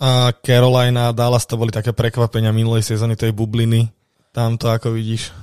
A 0.00 0.32
Carolina 0.40 1.12
a 1.12 1.16
Dallas 1.16 1.44
to 1.44 1.60
boli 1.60 1.68
také 1.68 1.92
prekvapenia 1.92 2.48
minulej 2.48 2.86
sezóny 2.86 3.12
tej 3.12 3.36
bubliny. 3.36 3.92
Tam 4.32 4.56
to 4.56 4.72
ako 4.72 4.96
vidíš? 4.96 5.34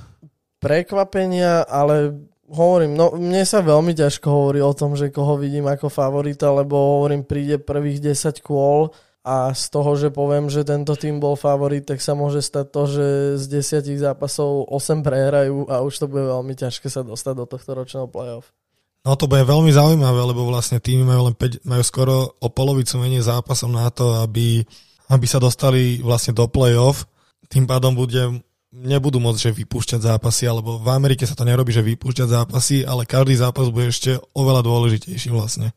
Prekvapenia, 0.58 1.62
ale 1.68 2.16
hovorím, 2.50 2.98
no 2.98 3.14
mne 3.14 3.42
sa 3.46 3.62
veľmi 3.62 3.94
ťažko 3.94 4.26
hovorí 4.26 4.58
o 4.62 4.74
tom, 4.74 4.94
že 4.98 5.14
koho 5.14 5.38
vidím 5.38 5.66
ako 5.70 5.86
favorita, 5.86 6.50
lebo 6.50 6.98
hovorím, 6.98 7.26
príde 7.26 7.62
prvých 7.62 8.14
10 8.14 8.42
kôl 8.42 8.90
a 9.26 9.50
z 9.50 9.74
toho, 9.74 9.98
že 9.98 10.14
poviem, 10.14 10.46
že 10.46 10.62
tento 10.62 10.94
tým 10.94 11.18
bol 11.18 11.34
favorit, 11.34 11.82
tak 11.82 11.98
sa 11.98 12.14
môže 12.14 12.38
stať 12.38 12.66
to, 12.70 12.82
že 12.86 13.06
z 13.42 13.44
desiatich 13.58 13.98
zápasov 13.98 14.70
8 14.70 15.02
prehrajú 15.02 15.66
a 15.66 15.82
už 15.82 15.98
to 15.98 16.06
bude 16.06 16.22
veľmi 16.30 16.54
ťažké 16.54 16.86
sa 16.86 17.02
dostať 17.02 17.34
do 17.34 17.44
tohto 17.50 17.74
ročného 17.74 18.06
playoff. 18.06 18.54
No 19.02 19.18
to 19.18 19.26
bude 19.26 19.42
veľmi 19.42 19.74
zaujímavé, 19.74 20.30
lebo 20.30 20.46
vlastne 20.46 20.78
týmy 20.78 21.02
majú, 21.02 21.30
len 21.30 21.34
5, 21.34 21.66
majú 21.66 21.82
skoro 21.82 22.38
o 22.38 22.48
polovicu 22.54 23.02
menej 23.02 23.26
zápasov 23.26 23.66
na 23.74 23.90
to, 23.90 24.14
aby, 24.22 24.62
aby 25.10 25.26
sa 25.26 25.42
dostali 25.42 25.98
vlastne 25.98 26.30
do 26.30 26.46
playoff. 26.46 27.10
Tým 27.50 27.66
pádom 27.66 27.98
bude, 27.98 28.42
nebudú 28.70 29.18
môcť 29.18 29.50
že 29.50 29.58
vypúšťať 29.58 30.06
zápasy, 30.06 30.46
alebo 30.46 30.78
v 30.78 30.86
Amerike 30.90 31.26
sa 31.26 31.34
to 31.34 31.42
nerobí, 31.42 31.74
že 31.74 31.82
vypúšťať 31.82 32.30
zápasy, 32.30 32.86
ale 32.86 33.06
každý 33.06 33.38
zápas 33.38 33.70
bude 33.74 33.90
ešte 33.90 34.22
oveľa 34.38 34.62
dôležitejší 34.62 35.34
vlastne. 35.34 35.74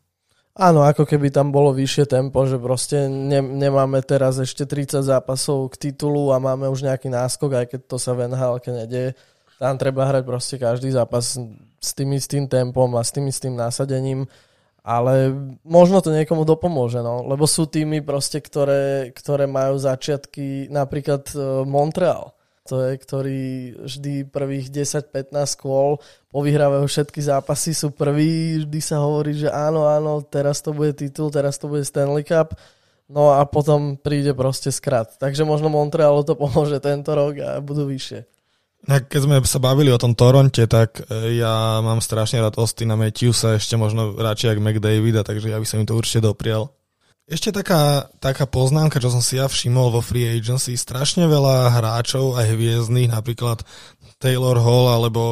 Áno, 0.60 0.84
ako 0.84 1.08
keby 1.08 1.32
tam 1.32 1.48
bolo 1.48 1.72
vyššie 1.72 2.04
tempo, 2.04 2.44
že 2.44 2.60
proste 2.60 3.08
ne, 3.08 3.40
nemáme 3.40 4.04
teraz 4.04 4.36
ešte 4.36 4.68
30 4.68 5.00
zápasov 5.00 5.72
k 5.72 5.88
titulu 5.88 6.36
a 6.36 6.36
máme 6.36 6.68
už 6.68 6.84
nejaký 6.84 7.08
náskok, 7.08 7.64
aj 7.64 7.66
keď 7.72 7.80
to 7.88 7.96
sa 7.96 8.12
v 8.12 8.28
nhl 8.28 8.60
nedieje. 8.60 9.16
Tam 9.56 9.80
treba 9.80 10.04
hrať 10.04 10.20
proste 10.28 10.60
každý 10.60 10.92
zápas 10.92 11.40
s 11.80 11.90
tým 11.96 12.12
istým 12.12 12.44
tempom 12.44 12.92
a 12.92 13.00
s 13.00 13.08
tým 13.08 13.32
istým 13.32 13.56
násadením, 13.56 14.28
ale 14.84 15.32
možno 15.64 16.04
to 16.04 16.12
niekomu 16.12 16.44
dopomôže, 16.44 17.00
no, 17.00 17.24
lebo 17.24 17.48
sú 17.48 17.64
týmy 17.64 18.04
proste, 18.04 18.44
ktoré, 18.44 19.16
ktoré 19.16 19.48
majú 19.48 19.80
začiatky, 19.80 20.68
napríklad 20.68 21.24
uh, 21.40 21.64
Montreal 21.64 22.36
to 22.70 22.86
je, 22.86 22.92
ktorý 22.94 23.42
vždy 23.82 24.30
prvých 24.30 24.70
10-15 24.70 25.34
kôl 25.58 25.98
povyhrávajú 26.30 26.86
všetky 26.86 27.18
zápasy, 27.18 27.74
sú 27.74 27.90
prví, 27.90 28.62
vždy 28.62 28.78
sa 28.78 29.02
hovorí, 29.02 29.34
že 29.34 29.50
áno, 29.50 29.90
áno, 29.90 30.22
teraz 30.22 30.62
to 30.62 30.70
bude 30.70 30.94
titul, 30.94 31.34
teraz 31.34 31.58
to 31.58 31.66
bude 31.66 31.82
Stanley 31.82 32.22
Cup, 32.22 32.54
no 33.10 33.34
a 33.34 33.42
potom 33.42 33.98
príde 33.98 34.30
proste 34.38 34.70
skrat. 34.70 35.18
Takže 35.18 35.42
možno 35.42 35.66
Montrealu 35.66 36.22
to 36.22 36.38
pomôže 36.38 36.78
tento 36.78 37.10
rok 37.10 37.34
a 37.42 37.58
budú 37.58 37.90
vyššie. 37.90 38.22
Keď 38.80 39.20
sme 39.20 39.36
sa 39.44 39.60
bavili 39.60 39.92
o 39.92 40.00
tom 40.00 40.16
Toronte, 40.16 40.64
tak 40.64 41.04
e, 41.04 41.36
ja 41.36 41.84
mám 41.84 42.00
strašne 42.00 42.40
rád 42.40 42.56
Austina 42.56 42.96
Matthewsa, 42.96 43.60
ešte 43.60 43.76
možno 43.76 44.16
radšej 44.16 44.56
ako 44.56 44.60
McDavida, 44.64 45.20
takže 45.20 45.52
ja 45.52 45.60
by 45.60 45.66
som 45.68 45.84
im 45.84 45.88
to 45.90 45.98
určite 45.98 46.24
doprial. 46.24 46.72
Ešte 47.30 47.54
taká, 47.54 48.10
taká 48.18 48.42
poznámka, 48.50 48.98
čo 48.98 49.14
som 49.14 49.22
si 49.22 49.38
ja 49.38 49.46
všimol 49.46 49.94
vo 49.94 50.02
free 50.02 50.26
agency, 50.26 50.74
strašne 50.74 51.30
veľa 51.30 51.70
hráčov 51.78 52.34
aj 52.34 52.58
hviezdnych, 52.58 53.06
napríklad 53.06 53.62
Taylor 54.18 54.58
Hall 54.58 54.90
alebo 54.90 55.22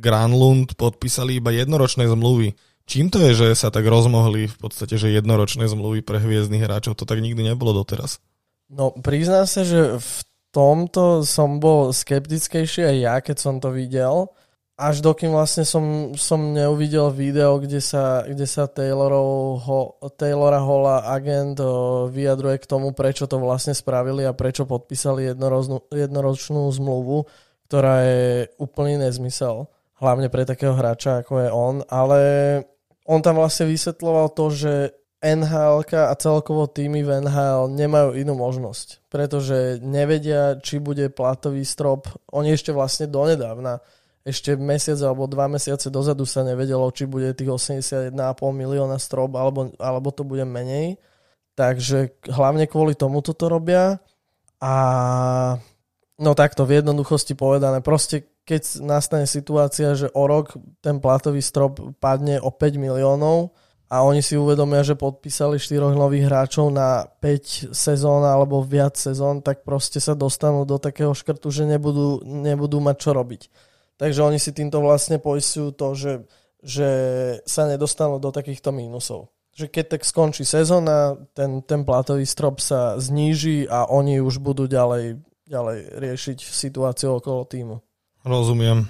Granlund 0.00 0.80
podpísali 0.80 1.36
iba 1.36 1.52
jednoročné 1.52 2.08
zmluvy. 2.08 2.56
Čím 2.88 3.12
to 3.12 3.20
je, 3.20 3.36
že 3.36 3.48
sa 3.52 3.68
tak 3.68 3.84
rozmohli 3.84 4.48
v 4.48 4.56
podstate, 4.56 4.96
že 4.96 5.12
jednoročné 5.12 5.68
zmluvy 5.68 6.00
pre 6.00 6.24
hviezdnych 6.24 6.64
hráčov? 6.64 6.96
To 6.96 7.04
tak 7.04 7.20
nikdy 7.20 7.52
nebolo 7.52 7.76
doteraz. 7.76 8.16
No, 8.72 8.96
priznám 8.96 9.44
sa, 9.44 9.60
že 9.60 10.00
v 10.00 10.16
tomto 10.56 11.20
som 11.20 11.60
bol 11.60 11.92
skeptickejší 11.92 12.80
aj 12.80 12.96
ja, 12.96 13.14
keď 13.20 13.36
som 13.36 13.60
to 13.60 13.68
videl, 13.76 14.32
až 14.76 15.00
dokým 15.00 15.32
vlastne 15.32 15.64
som, 15.64 16.12
som 16.20 16.52
neuvidel 16.52 17.08
video, 17.08 17.56
kde 17.56 17.80
sa, 17.80 18.28
kde 18.28 18.44
sa 18.44 18.68
Taylorov, 18.68 19.64
ho, 19.64 19.80
Taylora 20.20 20.60
Holla 20.60 21.08
agent 21.16 21.56
vyjadruje 22.12 22.60
k 22.60 22.68
tomu, 22.68 22.92
prečo 22.92 23.24
to 23.24 23.40
vlastne 23.40 23.72
spravili 23.72 24.28
a 24.28 24.36
prečo 24.36 24.68
podpísali 24.68 25.32
jednoročnú 25.96 26.68
zmluvu, 26.68 27.24
ktorá 27.72 28.04
je 28.04 28.52
úplný 28.60 29.00
nezmysel. 29.00 29.64
Hlavne 29.96 30.28
pre 30.28 30.44
takého 30.44 30.76
hráča, 30.76 31.24
ako 31.24 31.32
je 31.40 31.48
on. 31.48 31.74
Ale 31.88 32.20
on 33.08 33.24
tam 33.24 33.40
vlastne 33.40 33.64
vysvetloval 33.72 34.36
to, 34.36 34.52
že 34.52 34.72
NHL 35.24 35.88
a 35.88 36.12
celkovo 36.20 36.68
týmy 36.68 37.00
v 37.00 37.24
NHL 37.24 37.72
nemajú 37.72 38.20
inú 38.20 38.36
možnosť, 38.36 39.08
pretože 39.08 39.80
nevedia, 39.80 40.60
či 40.60 40.76
bude 40.84 41.08
platový 41.08 41.64
strop. 41.64 42.12
Oni 42.36 42.52
ešte 42.52 42.76
vlastne 42.76 43.08
donedávna 43.08 43.80
ešte 44.26 44.58
mesiac 44.58 44.98
alebo 45.06 45.30
dva 45.30 45.46
mesiace 45.46 45.86
dozadu 45.86 46.26
sa 46.26 46.42
nevedelo, 46.42 46.90
či 46.90 47.06
bude 47.06 47.30
tých 47.30 47.46
81,5 47.46 48.10
milióna 48.50 48.98
strop 48.98 49.38
alebo, 49.38 49.70
alebo 49.78 50.10
to 50.10 50.26
bude 50.26 50.42
menej. 50.42 50.98
Takže 51.54 52.26
hlavne 52.26 52.66
kvôli 52.66 52.98
tomu 52.98 53.22
to 53.22 53.32
robia. 53.46 54.02
A 54.58 54.74
no 56.18 56.30
takto 56.34 56.66
v 56.66 56.82
jednoduchosti 56.82 57.38
povedané, 57.38 57.78
proste 57.86 58.26
keď 58.42 58.82
nastane 58.82 59.30
situácia, 59.30 59.94
že 59.94 60.10
o 60.10 60.26
rok 60.26 60.58
ten 60.82 60.98
platový 60.98 61.38
strop 61.38 61.78
padne 62.02 62.42
o 62.42 62.50
5 62.50 62.82
miliónov 62.82 63.54
a 63.86 64.02
oni 64.02 64.22
si 64.22 64.34
uvedomia, 64.34 64.82
že 64.82 64.98
podpísali 64.98 65.62
štyroch 65.62 65.94
nových 65.94 66.26
hráčov 66.26 66.74
na 66.74 67.06
5 67.22 67.70
sezón 67.70 68.26
alebo 68.26 68.58
viac 68.62 68.98
sezón, 68.98 69.38
tak 69.38 69.62
proste 69.62 70.02
sa 70.02 70.18
dostanú 70.18 70.66
do 70.66 70.82
takého 70.82 71.14
škrtu, 71.14 71.46
že 71.54 71.62
nebudú, 71.62 72.26
nebudú 72.26 72.82
mať 72.82 72.96
čo 72.98 73.10
robiť. 73.14 73.42
Takže 73.96 74.20
oni 74.20 74.36
si 74.36 74.52
týmto 74.52 74.84
vlastne 74.84 75.16
poistujú 75.16 75.72
to, 75.72 75.88
že, 75.96 76.12
že 76.60 76.88
sa 77.48 77.64
nedostanú 77.64 78.20
do 78.20 78.28
takýchto 78.28 78.68
mínusov. 78.72 79.32
Že 79.56 79.72
keď 79.72 79.84
tak 79.96 80.02
skončí 80.04 80.44
sezóna, 80.44 81.16
ten, 81.32 81.64
ten 81.64 81.80
platový 81.80 82.28
strop 82.28 82.60
sa 82.60 83.00
zníži 83.00 83.64
a 83.64 83.88
oni 83.88 84.20
už 84.20 84.44
budú 84.44 84.68
ďalej, 84.68 85.16
ďalej 85.48 85.78
riešiť 85.96 86.38
situáciu 86.44 87.16
okolo 87.16 87.48
týmu. 87.48 87.76
Rozumiem. 88.20 88.84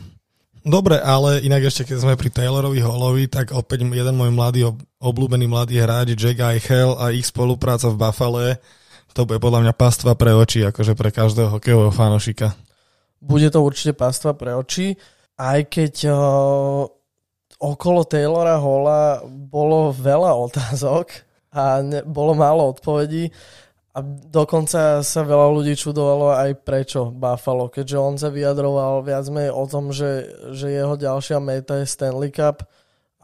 Dobre, 0.67 0.99
ale 0.99 1.47
inak 1.47 1.71
ešte 1.71 1.95
keď 1.95 1.99
sme 2.03 2.19
pri 2.19 2.35
Taylorovi 2.35 2.83
Hallovi, 2.83 3.31
tak 3.31 3.55
opäť 3.55 3.87
jeden 3.87 4.19
môj 4.19 4.35
mladý, 4.35 4.67
obľúbený 4.99 5.47
mladý 5.47 5.79
hráč 5.79 6.19
Jack 6.19 6.43
Eichel 6.43 6.99
a 6.99 7.15
ich 7.15 7.31
spolupráca 7.31 7.87
v 7.87 8.03
Buffale, 8.03 8.59
to 9.15 9.23
bude 9.25 9.39
podľa 9.39 9.63
mňa 9.63 9.73
pastva 9.79 10.19
pre 10.19 10.35
oči, 10.35 10.67
akože 10.67 10.99
pre 10.99 11.15
každého 11.15 11.57
hokejového 11.57 11.95
fanošika 11.95 12.59
bude 13.27 13.51
to 13.51 13.59
určite 13.67 13.99
pastva 13.99 14.39
pre 14.39 14.55
oči, 14.55 14.95
aj 15.35 15.67
keď 15.67 15.95
uh, 16.09 16.87
okolo 17.59 18.07
Taylora 18.07 18.57
Hola 18.63 19.27
bolo 19.27 19.91
veľa 19.91 20.33
otázok 20.47 21.07
a 21.51 21.83
ne, 21.83 22.01
bolo 22.07 22.39
málo 22.39 22.71
odpovedí. 22.71 23.29
A 23.97 24.05
dokonca 24.05 25.01
sa 25.01 25.21
veľa 25.25 25.57
ľudí 25.57 25.73
čudovalo 25.73 26.37
aj 26.37 26.61
prečo 26.69 27.09
Buffalo, 27.09 27.73
keďže 27.73 27.97
on 27.97 28.15
sa 28.21 28.29
vyjadroval 28.29 29.01
viac 29.01 29.25
menej 29.33 29.57
o 29.57 29.65
tom, 29.65 29.89
že, 29.89 30.29
že 30.53 30.69
jeho 30.69 31.01
ďalšia 31.01 31.41
meta 31.41 31.81
je 31.81 31.89
Stanley 31.89 32.29
Cup 32.29 32.61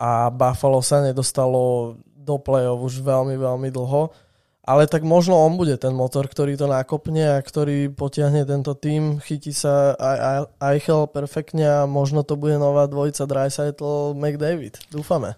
a 0.01 0.33
Buffalo 0.33 0.81
sa 0.81 1.05
nedostalo 1.05 1.95
do 2.17 2.41
play-off 2.41 2.89
už 2.89 3.05
veľmi, 3.05 3.37
veľmi 3.37 3.69
dlho 3.69 4.32
ale 4.63 4.87
tak 4.87 5.03
možno 5.03 5.35
on 5.35 5.59
bude 5.59 5.75
ten 5.75 5.91
motor, 5.91 6.31
ktorý 6.31 6.55
to 6.55 6.71
nakopne 6.71 7.35
a 7.35 7.43
ktorý 7.43 7.91
potiahne 7.91 8.47
tento 8.47 8.79
tým, 8.79 9.19
chytí 9.19 9.51
sa 9.51 9.99
aj 9.99 10.55
Eichel 10.63 11.11
perfektne 11.11 11.67
a 11.67 11.91
možno 11.91 12.23
to 12.23 12.39
bude 12.39 12.55
nová 12.63 12.87
dvojica 12.87 13.27
Dreisaitl 13.27 14.15
McDavid. 14.15 14.79
Dúfame. 14.95 15.35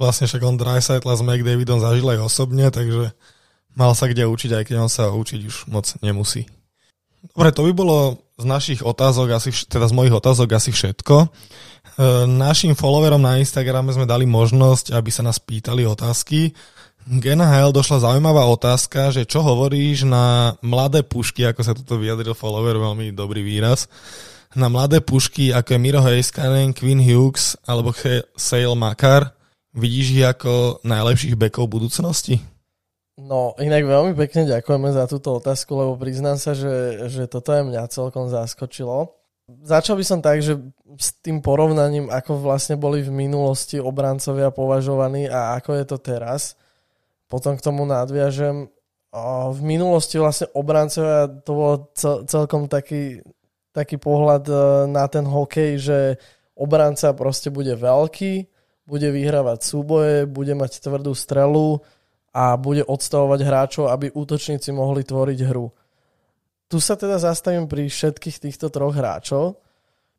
Vlastne 0.00 0.24
však 0.24 0.40
on 0.40 0.56
Dreisaitl 0.56 1.12
s 1.12 1.20
McDavidom 1.20 1.84
zažil 1.84 2.08
aj 2.16 2.24
osobne, 2.24 2.72
takže 2.72 3.12
mal 3.76 3.92
sa 3.92 4.08
kde 4.08 4.24
učiť, 4.24 4.50
aj 4.56 4.64
keď 4.64 4.76
on 4.80 4.90
sa 4.90 5.12
učiť 5.12 5.40
už 5.44 5.56
moc 5.68 5.84
nemusí. 6.00 6.48
Dobre, 7.22 7.54
to 7.54 7.68
by 7.68 7.72
bolo 7.76 7.96
z 8.40 8.44
našich 8.48 8.80
otázok, 8.82 9.38
asi, 9.38 9.54
teda 9.68 9.86
z 9.86 9.94
mojich 9.94 10.16
otázok 10.16 10.58
asi 10.58 10.74
všetko. 10.74 11.16
E, 11.22 11.26
našim 12.26 12.74
followerom 12.74 13.22
na 13.22 13.38
Instagrame 13.38 13.94
sme 13.94 14.10
dali 14.10 14.26
možnosť, 14.26 14.90
aby 14.96 15.10
sa 15.14 15.22
nás 15.22 15.38
pýtali 15.38 15.86
otázky. 15.86 16.50
K 17.02 17.34
NHL 17.34 17.74
došla 17.74 18.06
zaujímavá 18.06 18.46
otázka, 18.46 19.10
že 19.10 19.26
čo 19.26 19.42
hovoríš 19.42 20.06
na 20.06 20.54
mladé 20.62 21.02
pušky, 21.02 21.42
ako 21.42 21.60
sa 21.66 21.74
toto 21.74 21.98
vyjadril 21.98 22.30
follower, 22.30 22.78
veľmi 22.78 23.10
dobrý 23.10 23.42
výraz, 23.42 23.90
na 24.54 24.70
mladé 24.70 25.02
pušky, 25.02 25.50
ako 25.50 25.74
je 25.74 25.82
Miro 25.82 25.98
Heiskanen, 25.98 26.70
Quinn 26.70 27.02
Hughes 27.02 27.58
alebo 27.66 27.90
Sale 28.38 28.78
Makar, 28.78 29.34
vidíš 29.74 30.06
ich 30.14 30.22
ako 30.22 30.78
najlepších 30.86 31.34
bekov 31.34 31.66
budúcnosti? 31.74 32.38
No, 33.18 33.58
inak 33.58 33.82
veľmi 33.82 34.14
pekne 34.14 34.46
ďakujeme 34.46 34.94
za 34.94 35.10
túto 35.10 35.42
otázku, 35.42 35.74
lebo 35.74 35.98
priznám 35.98 36.38
sa, 36.38 36.54
že, 36.54 37.10
že 37.10 37.26
toto 37.26 37.50
aj 37.50 37.66
mňa 37.66 37.82
celkom 37.90 38.30
zaskočilo. 38.30 39.10
Začal 39.66 39.98
by 39.98 40.04
som 40.06 40.22
tak, 40.22 40.38
že 40.38 40.54
s 41.02 41.18
tým 41.18 41.42
porovnaním, 41.42 42.14
ako 42.14 42.38
vlastne 42.38 42.78
boli 42.78 43.02
v 43.02 43.10
minulosti 43.10 43.82
obrancovia 43.82 44.54
považovaní 44.54 45.26
a 45.26 45.58
ako 45.58 45.82
je 45.82 45.84
to 45.90 45.98
teraz– 45.98 46.42
potom 47.32 47.56
k 47.56 47.64
tomu 47.64 47.88
nadviažem. 47.88 48.68
V 49.48 49.60
minulosti 49.64 50.20
vlastne 50.20 50.52
obrancovia 50.52 51.32
to 51.40 51.50
bol 51.56 51.72
cel, 51.96 52.28
celkom 52.28 52.68
taký, 52.68 53.24
taký 53.72 53.96
pohľad 53.96 54.44
e, 54.48 54.56
na 54.92 55.08
ten 55.08 55.24
hokej, 55.24 55.80
že 55.80 55.98
obranca 56.52 57.16
proste 57.16 57.48
bude 57.48 57.72
veľký, 57.72 58.44
bude 58.84 59.08
vyhrávať 59.08 59.64
súboje, 59.64 60.28
bude 60.28 60.52
mať 60.52 60.84
tvrdú 60.84 61.16
strelu 61.16 61.80
a 62.36 62.56
bude 62.60 62.84
odstavovať 62.84 63.40
hráčov, 63.44 63.84
aby 63.88 64.12
útočníci 64.12 64.72
mohli 64.72 65.00
tvoriť 65.00 65.40
hru. 65.48 65.72
Tu 66.68 66.80
sa 66.80 66.96
teda 66.96 67.20
zastavím 67.20 67.68
pri 67.68 67.88
všetkých 67.88 68.48
týchto 68.48 68.72
troch 68.72 68.96
hráčov. 68.96 69.60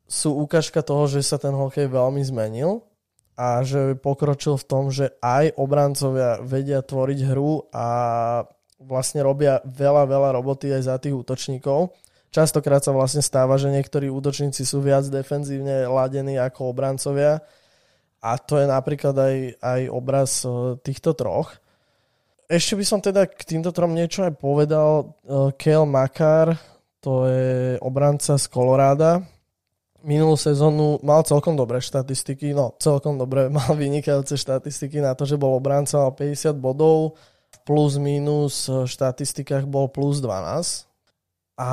Sú 0.06 0.38
ukážka 0.38 0.82
toho, 0.86 1.10
že 1.10 1.22
sa 1.22 1.38
ten 1.38 1.54
hokej 1.54 1.90
veľmi 1.90 2.22
zmenil 2.22 2.82
a 3.34 3.66
že 3.66 3.98
pokročil 3.98 4.54
v 4.54 4.66
tom, 4.66 4.84
že 4.94 5.14
aj 5.18 5.58
obrancovia 5.58 6.38
vedia 6.38 6.80
tvoriť 6.82 7.20
hru 7.34 7.66
a 7.74 7.86
vlastne 8.78 9.26
robia 9.26 9.58
veľa, 9.66 10.06
veľa 10.06 10.30
roboty 10.38 10.70
aj 10.70 10.82
za 10.86 10.96
tých 11.02 11.14
útočníkov. 11.14 11.90
Častokrát 12.30 12.82
sa 12.82 12.90
vlastne 12.90 13.22
stáva, 13.22 13.54
že 13.58 13.70
niektorí 13.70 14.10
útočníci 14.10 14.66
sú 14.66 14.82
viac 14.82 15.06
defenzívne 15.06 15.86
ladení 15.86 16.34
ako 16.38 16.74
obrancovia 16.74 17.42
a 18.18 18.30
to 18.38 18.58
je 18.58 18.66
napríklad 18.66 19.14
aj, 19.14 19.36
aj 19.62 19.80
obraz 19.90 20.42
e, 20.42 20.78
týchto 20.82 21.14
troch. 21.14 21.54
Ešte 22.50 22.74
by 22.74 22.84
som 22.84 23.00
teda 23.00 23.30
k 23.30 23.42
týmto 23.42 23.70
trom 23.70 23.96
niečo 23.96 24.26
aj 24.26 24.36
povedal. 24.36 25.16
Kale 25.56 25.88
Makar, 25.88 26.58
to 27.00 27.24
je 27.24 27.80
obranca 27.80 28.36
z 28.36 28.44
Koloráda, 28.52 29.24
minulú 30.04 30.36
sezónu 30.36 31.00
mal 31.00 31.24
celkom 31.24 31.56
dobré 31.56 31.80
štatistiky, 31.80 32.52
no 32.52 32.76
celkom 32.78 33.16
dobré, 33.16 33.48
mal 33.52 33.72
vynikajúce 33.74 34.36
štatistiky 34.38 35.00
na 35.00 35.16
to, 35.16 35.24
že 35.24 35.40
bol 35.40 35.56
obránca, 35.56 35.98
mal 35.98 36.12
50 36.12 36.54
bodov, 36.60 37.16
plus 37.64 37.96
minus 37.96 38.68
v 38.68 38.84
štatistikách 38.84 39.64
bol 39.64 39.88
plus 39.88 40.20
12 40.20 40.84
a 41.54 41.70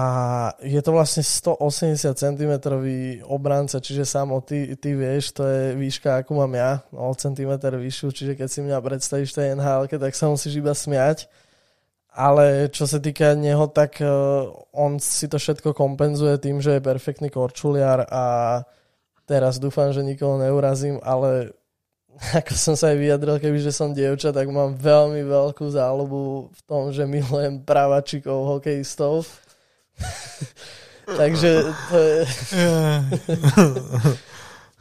je 0.62 0.78
to 0.78 0.94
vlastne 0.94 1.26
180 1.26 2.14
cm 2.14 2.54
obránca, 3.26 3.82
čiže 3.82 4.06
samo 4.06 4.38
ty, 4.46 4.78
ty 4.78 4.94
vieš, 4.94 5.34
to 5.34 5.42
je 5.42 5.74
výška, 5.74 6.22
ako 6.22 6.46
mám 6.46 6.54
ja, 6.54 6.72
o 6.94 7.10
cm 7.10 7.58
vyššiu, 7.58 8.08
čiže 8.14 8.34
keď 8.38 8.48
si 8.48 8.60
mňa 8.62 8.78
predstavíš 8.78 9.34
tej 9.34 9.58
NHL, 9.58 9.90
tak 9.90 10.14
sa 10.14 10.30
musíš 10.30 10.62
iba 10.62 10.72
smiať 10.78 11.26
ale 12.12 12.68
čo 12.68 12.84
sa 12.84 13.00
týka 13.00 13.32
neho, 13.40 13.72
tak 13.72 14.04
uh, 14.04 14.52
on 14.76 15.00
si 15.00 15.32
to 15.32 15.40
všetko 15.40 15.72
kompenzuje 15.72 16.36
tým, 16.44 16.60
že 16.60 16.78
je 16.78 16.84
perfektný 16.84 17.32
korčuliar 17.32 18.04
a 18.12 18.24
teraz 19.24 19.64
dúfam, 19.64 19.96
že 19.96 20.04
nikoho 20.04 20.36
neurazím, 20.36 21.00
ale 21.00 21.56
ako 22.40 22.54
som 22.54 22.76
sa 22.76 22.92
aj 22.92 22.98
vyjadril, 23.00 23.40
kebyže 23.40 23.72
som 23.72 23.96
dievča, 23.96 24.36
tak 24.36 24.52
mám 24.52 24.76
veľmi 24.76 25.24
veľkú 25.24 25.72
záľubu 25.72 26.52
v 26.52 26.62
tom, 26.68 26.92
že 26.92 27.08
milujem 27.08 27.64
pravačikov 27.64 28.60
hokejistov. 28.60 29.24
Takže 31.20 31.52
to 31.88 31.98
je... 31.98 32.18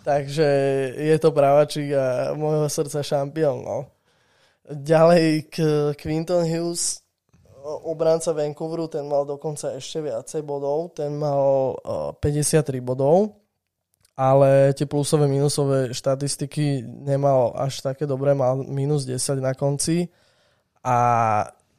Takže 0.01 0.49
je 0.97 1.17
to 1.21 1.29
pravačik 1.31 1.93
a 1.93 2.33
môjho 2.33 2.67
srdca 2.73 3.05
šampión, 3.05 3.61
no. 3.61 3.79
Ďalej 4.65 5.53
k 5.53 5.57
Quinton 5.99 6.49
Hughes 6.49 7.00
obranca 7.65 8.33
Vancouveru, 8.33 8.89
ten 8.89 9.05
mal 9.05 9.29
dokonca 9.29 9.77
ešte 9.77 10.01
viacej 10.01 10.43
bodov, 10.45 10.97
ten 10.97 11.13
mal 11.15 11.77
53 12.19 12.81
bodov, 12.81 13.37
ale 14.17 14.77
tie 14.77 14.85
plusové, 14.85 15.29
minusové 15.29 15.93
štatistiky 15.97 16.85
nemal 16.85 17.57
až 17.57 17.81
také 17.81 18.05
dobré, 18.05 18.37
mal 18.37 18.61
minus 18.65 19.09
10 19.09 19.41
na 19.41 19.57
konci 19.57 20.13
a 20.85 20.97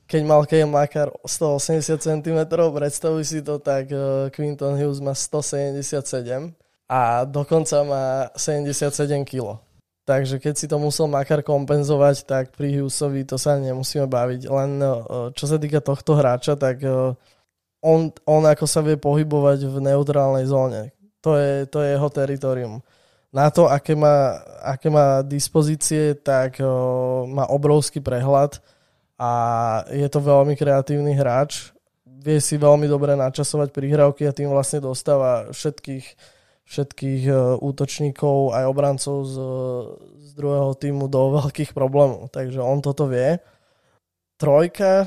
keď 0.06 0.22
mal 0.28 0.44
Kej 0.44 0.68
Makar 0.68 1.08
180 1.24 1.96
cm, 2.04 2.40
predstavuj 2.52 3.24
si 3.24 3.40
to, 3.40 3.64
tak 3.64 3.88
Quinton 4.36 4.76
Hughes 4.76 5.00
má 5.00 5.16
177 5.16 6.52
a 6.92 7.24
dokonca 7.24 7.88
má 7.88 8.28
77 8.36 9.24
kg. 9.24 9.64
Takže 10.12 10.44
keď 10.44 10.54
si 10.60 10.68
to 10.68 10.76
musel 10.76 11.08
Makar 11.08 11.40
kompenzovať, 11.40 12.28
tak 12.28 12.52
pri 12.52 12.84
Hughesovi 12.84 13.24
to 13.24 13.40
sa 13.40 13.56
nemusíme 13.56 14.12
baviť. 14.12 14.42
Len 14.44 14.72
e, 14.84 14.92
čo 15.32 15.48
sa 15.48 15.56
týka 15.56 15.80
tohto 15.80 16.20
hráča, 16.20 16.60
tak 16.60 16.84
e, 16.84 17.16
on, 17.80 18.12
on 18.28 18.44
ako 18.44 18.68
sa 18.68 18.84
vie 18.84 19.00
pohybovať 19.00 19.72
v 19.72 19.76
neutrálnej 19.80 20.52
zóne. 20.52 20.92
To 21.24 21.40
je, 21.40 21.64
to 21.64 21.80
je 21.80 21.96
jeho 21.96 22.10
teritorium. 22.12 22.84
Na 23.32 23.48
to, 23.48 23.72
aké 23.72 23.96
má, 23.96 24.44
aké 24.60 24.92
má 24.92 25.24
dispozície, 25.24 26.20
tak 26.20 26.60
uh, 26.60 26.68
má 27.32 27.48
obrovský 27.48 28.04
prehľad 28.04 28.60
a 29.16 29.32
je 29.88 30.04
to 30.12 30.20
veľmi 30.20 30.60
kreatívny 30.60 31.16
hráč. 31.16 31.72
Vie 32.04 32.44
si 32.44 32.60
veľmi 32.60 32.92
dobre 32.92 33.16
načasovať 33.16 33.72
prihrávky 33.72 34.28
a 34.28 34.36
tým 34.36 34.52
vlastne 34.52 34.84
dostáva 34.84 35.48
všetkých, 35.48 36.06
všetkých 36.68 37.24
uh, 37.30 37.38
útočníkov 37.60 38.56
aj 38.56 38.64
obrancov 38.68 39.18
z, 39.28 39.36
z 40.22 40.30
druhého 40.36 40.72
týmu 40.78 41.08
do 41.12 41.32
veľkých 41.42 41.72
problémov. 41.76 42.30
Takže 42.30 42.60
on 42.62 42.80
toto 42.80 43.08
vie. 43.08 43.38
Trojka, 44.42 45.06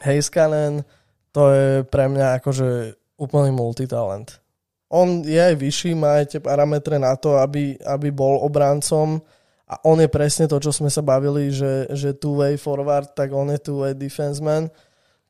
Heiskanen, 0.00 0.86
to 1.32 1.52
je 1.52 1.68
pre 1.84 2.08
mňa 2.08 2.40
akože 2.40 2.96
úplný 3.20 3.52
multitalent. 3.52 4.40
On 4.88 5.20
je 5.20 5.36
aj 5.36 5.52
vyšší, 5.60 5.92
má 5.92 6.24
aj 6.24 6.32
tie 6.32 6.40
parametre 6.40 6.96
na 6.96 7.12
to, 7.12 7.36
aby, 7.36 7.76
aby 7.84 8.08
bol 8.08 8.40
obrancom 8.40 9.20
a 9.68 9.74
on 9.84 10.00
je 10.00 10.08
presne 10.08 10.48
to, 10.48 10.56
čo 10.56 10.72
sme 10.72 10.88
sa 10.88 11.04
bavili, 11.04 11.52
že, 11.52 11.92
že 11.92 12.16
two-way 12.16 12.56
forward, 12.56 13.12
tak 13.12 13.36
on 13.36 13.52
je 13.52 13.60
two-way 13.60 13.92
defenseman. 13.92 14.72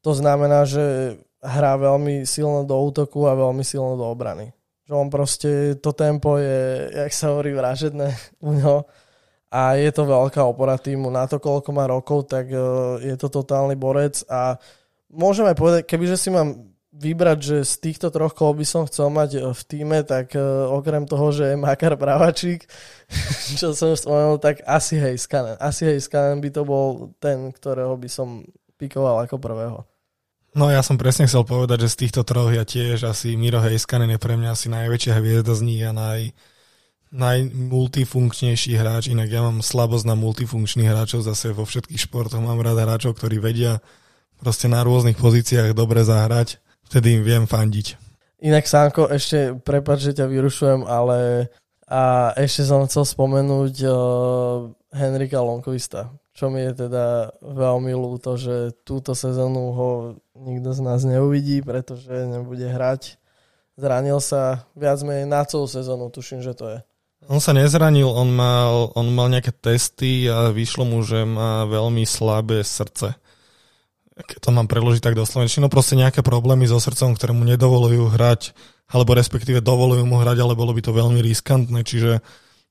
To 0.07 0.14
znamená, 0.14 0.62
že 0.62 1.18
hrá 1.42 1.74
veľmi 1.74 2.22
silno 2.22 2.62
do 2.62 2.79
útoku 2.79 3.27
a 3.27 3.35
veľmi 3.35 3.66
silno 3.66 3.98
do 3.98 4.07
obrany. 4.07 4.55
Že 4.88 4.92
on 4.96 5.09
proste, 5.12 5.77
to 5.85 5.92
tempo 5.92 6.40
je, 6.40 6.88
jak 6.96 7.12
sa 7.12 7.37
hovorí, 7.37 7.53
vražedné 7.53 8.16
u 8.48 8.57
ňo 8.57 8.88
a 9.48 9.81
je 9.81 9.88
to 9.92 10.05
veľká 10.05 10.44
opora 10.44 10.77
týmu. 10.77 11.09
Na 11.09 11.24
to, 11.24 11.40
koľko 11.40 11.72
má 11.72 11.88
rokov, 11.88 12.29
tak 12.29 12.53
e, 12.53 12.61
je 13.01 13.16
to 13.16 13.33
totálny 13.33 13.81
borec 13.81 14.20
a 14.29 14.61
môžem 15.09 15.48
aj 15.48 15.57
povedať, 15.57 15.81
kebyže 15.88 16.16
si 16.20 16.29
mám 16.29 16.68
vybrať, 16.98 17.38
že 17.38 17.57
z 17.64 17.74
týchto 17.88 18.09
troch 18.11 18.35
kol 18.35 18.57
by 18.57 18.66
som 18.66 18.88
chcel 18.88 19.09
mať 19.12 19.31
eh, 19.38 19.42
v 19.55 19.62
týme, 19.68 19.98
tak 20.03 20.35
uh, 20.35 20.66
okrem 20.72 21.07
toho, 21.07 21.31
že 21.31 21.55
je 21.55 21.61
Makar 21.61 21.94
Pravačík, 21.94 22.66
čo 23.61 23.72
som 23.72 23.94
spomenul, 23.94 24.42
tak 24.42 24.64
asi 24.66 24.98
Heiskanen. 24.98 25.57
Asi 25.62 25.87
Heiskanen 25.87 26.42
by 26.42 26.51
to 26.51 26.62
bol 26.66 27.14
ten, 27.22 27.55
ktorého 27.55 27.94
by 27.94 28.09
som 28.11 28.42
pikoval 28.81 29.22
ako 29.22 29.38
prvého. 29.38 29.79
No 30.56 30.72
ja 30.72 30.80
som 30.80 30.96
presne 30.96 31.28
chcel 31.28 31.44
povedať, 31.44 31.84
že 31.84 31.92
z 31.92 31.98
týchto 32.06 32.22
troch 32.24 32.48
ja 32.48 32.64
tiež 32.64 33.04
asi 33.04 33.37
Miro 33.37 33.61
Heiskanen 33.61 34.12
je 34.16 34.18
pre 34.20 34.34
mňa 34.37 34.50
asi 34.56 34.72
najväčšia 34.72 35.12
hviezda 35.20 35.52
z 35.52 35.62
nich 35.64 35.82
a 35.84 35.92
naj, 35.92 36.32
najmultifunkčnejší 37.12 38.76
hráč, 38.76 39.12
inak 39.12 39.28
ja 39.28 39.44
mám 39.44 39.64
slabosť 39.64 40.04
na 40.08 40.16
multifunkčných 40.16 40.88
hráčov, 40.88 41.24
zase 41.24 41.52
vo 41.52 41.68
všetkých 41.68 42.00
športoch. 42.00 42.40
Mám 42.40 42.64
rád 42.64 42.80
hráčov, 42.80 43.16
ktorí 43.16 43.40
vedia 43.40 43.80
proste 44.40 44.68
na 44.68 44.84
rôznych 44.84 45.16
pozíciách 45.20 45.76
dobre 45.76 46.04
zahrať, 46.04 46.61
vtedy 46.88 47.20
im 47.20 47.22
viem 47.24 47.44
fandiť. 47.44 47.96
Inak 48.38 48.70
Sánko, 48.70 49.11
ešte 49.11 49.56
prepáč, 49.66 50.12
že 50.12 50.22
ťa 50.22 50.26
vyrušujem, 50.30 50.87
ale 50.87 51.50
a 51.88 52.37
ešte 52.37 52.68
som 52.68 52.84
chcel 52.84 53.08
spomenúť 53.08 53.74
uh, 53.88 53.96
Henrika 54.92 55.40
Lonkovista, 55.40 56.12
čo 56.37 56.52
mi 56.52 56.61
je 56.61 56.84
teda 56.84 57.32
veľmi 57.40 57.96
ľúto, 57.96 58.37
že 58.37 58.76
túto 58.84 59.16
sezónu 59.16 59.72
ho 59.72 59.90
nikto 60.42 60.70
z 60.74 60.81
nás 60.81 61.03
neuvidí, 61.03 61.62
pretože 61.62 62.11
nebude 62.11 62.66
hrať. 62.66 63.18
Zranil 63.79 64.18
sa 64.18 64.66
viac 64.74 64.98
menej 65.07 65.27
na 65.27 65.46
celú 65.46 65.70
sezónu, 65.70 66.11
tuším, 66.11 66.42
že 66.42 66.55
to 66.55 66.66
je. 66.66 66.79
On 67.31 67.42
sa 67.42 67.55
nezranil, 67.55 68.07
on 68.07 68.31
mal, 68.31 68.94
on 68.94 69.11
mal 69.11 69.27
nejaké 69.31 69.51
testy 69.51 70.31
a 70.31 70.51
vyšlo 70.55 70.87
mu, 70.87 71.03
že 71.03 71.27
má 71.27 71.66
veľmi 71.66 72.07
slabé 72.07 72.62
srdce 72.62 73.18
keď 74.24 74.38
to 74.42 74.51
mám 74.51 74.66
preložiť 74.66 75.03
tak 75.05 75.14
do 75.14 75.22
slovenčiny, 75.22 75.62
no 75.66 75.70
proste 75.70 75.94
nejaké 75.94 76.27
problémy 76.27 76.66
so 76.66 76.83
srdcom, 76.83 77.14
ktoré 77.14 77.31
mu 77.31 77.46
nedovolujú 77.46 78.11
hrať, 78.11 78.57
alebo 78.90 79.14
respektíve 79.14 79.62
dovolujú 79.62 80.03
mu 80.09 80.18
hrať, 80.18 80.42
ale 80.42 80.59
bolo 80.59 80.74
by 80.74 80.83
to 80.83 80.96
veľmi 80.96 81.22
riskantné, 81.22 81.87
čiže 81.87 82.24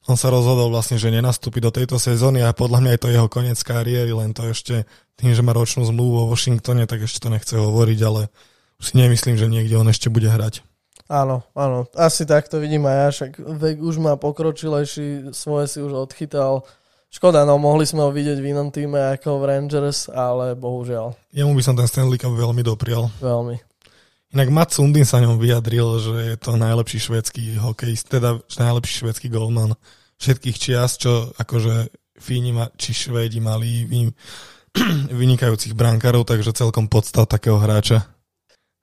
on 0.07 0.15
sa 0.15 0.31
rozhodol 0.31 0.71
vlastne, 0.71 0.95
že 0.95 1.11
nenastúpi 1.11 1.59
do 1.59 1.67
tejto 1.67 1.99
sezóny 1.99 2.39
a 2.39 2.55
podľa 2.55 2.79
mňa 2.79 2.91
je 2.95 3.01
to 3.03 3.13
jeho 3.13 3.27
koniec 3.27 3.59
kariéry, 3.59 4.15
len 4.15 4.31
to 4.31 4.47
ešte 4.47 4.87
tým, 5.19 5.35
že 5.35 5.43
má 5.43 5.51
ročnú 5.51 5.83
zmluvu 5.83 6.23
vo 6.23 6.25
Washingtone, 6.31 6.87
tak 6.87 7.03
ešte 7.03 7.19
to 7.19 7.29
nechce 7.29 7.51
hovoriť, 7.51 7.99
ale 8.07 8.31
už 8.79 8.85
si 8.91 8.93
nemyslím, 8.95 9.35
že 9.35 9.51
niekde 9.51 9.75
on 9.75 9.91
ešte 9.91 10.07
bude 10.07 10.31
hrať. 10.31 10.63
Áno, 11.07 11.43
áno, 11.55 11.87
asi 11.95 12.27
tak 12.27 12.51
to 12.51 12.59
vidím 12.59 12.83
aj 12.87 12.95
ja, 12.95 13.07
však 13.11 13.31
vek 13.39 13.77
už 13.79 13.95
má 13.99 14.19
pokročilejší, 14.19 15.31
svoje 15.31 15.65
si 15.71 15.79
už 15.83 16.07
odchytal, 16.07 16.63
Škoda, 17.07 17.47
no 17.47 17.55
mohli 17.55 17.87
sme 17.87 18.03
ho 18.03 18.11
vidieť 18.11 18.35
v 18.43 18.51
inom 18.51 18.67
týme 18.67 18.99
ako 19.15 19.39
v 19.39 19.47
Rangers, 19.47 20.11
ale 20.11 20.59
bohužiaľ. 20.59 21.15
Jemu 21.31 21.55
by 21.55 21.63
som 21.63 21.79
ten 21.79 21.87
Stanley 21.87 22.19
Cup 22.19 22.35
veľmi 22.35 22.59
doprial. 22.67 23.07
Veľmi. 23.23 23.55
Inak 24.35 24.49
Matt 24.51 24.75
Sundin 24.75 25.07
sa 25.07 25.23
ňom 25.23 25.39
vyjadril, 25.39 25.87
že 26.03 26.35
je 26.35 26.35
to 26.35 26.59
najlepší 26.59 26.99
švedský 26.99 27.55
hokejist, 27.63 28.11
teda 28.11 28.43
najlepší 28.59 29.07
švedský 29.07 29.31
golman 29.31 29.71
všetkých 30.19 30.57
čias, 30.59 30.99
čo 30.99 31.31
akože 31.37 31.87
Fíni 32.17 32.49
ma, 32.51 32.67
či 32.75 32.97
Švédi 32.97 33.37
mali 33.37 33.85
vy, 33.85 34.09
vynikajúcich 35.21 35.77
brankárov, 35.77 36.25
takže 36.25 36.51
celkom 36.51 36.89
podstav 36.89 37.29
takého 37.29 37.61
hráča. 37.61 38.09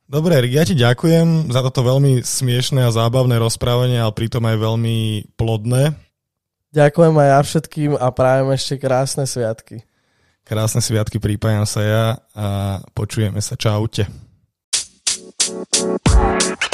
Dobre, 0.04 0.36
Erik, 0.36 0.52
ja 0.54 0.64
ti 0.68 0.76
ďakujem 0.76 1.48
za 1.48 1.64
toto 1.64 1.80
veľmi 1.80 2.20
smiešné 2.22 2.84
a 2.84 2.94
zábavné 2.94 3.40
rozprávanie, 3.40 3.96
ale 3.96 4.12
pritom 4.12 4.44
aj 4.44 4.56
veľmi 4.60 4.96
plodné. 5.34 5.96
Ďakujem 6.76 7.14
aj 7.16 7.28
ja 7.28 7.40
všetkým 7.40 7.90
a 7.96 8.06
prajem 8.12 8.48
ešte 8.52 8.74
krásne 8.76 9.24
sviatky. 9.24 9.82
Krásne 10.44 10.84
sviatky, 10.84 11.16
prípajam 11.16 11.64
sa 11.64 11.80
ja 11.80 12.04
a 12.36 12.46
počujeme 12.92 13.40
sa. 13.40 13.56
Čaute. 13.56 14.04
Bye. 15.74 16.73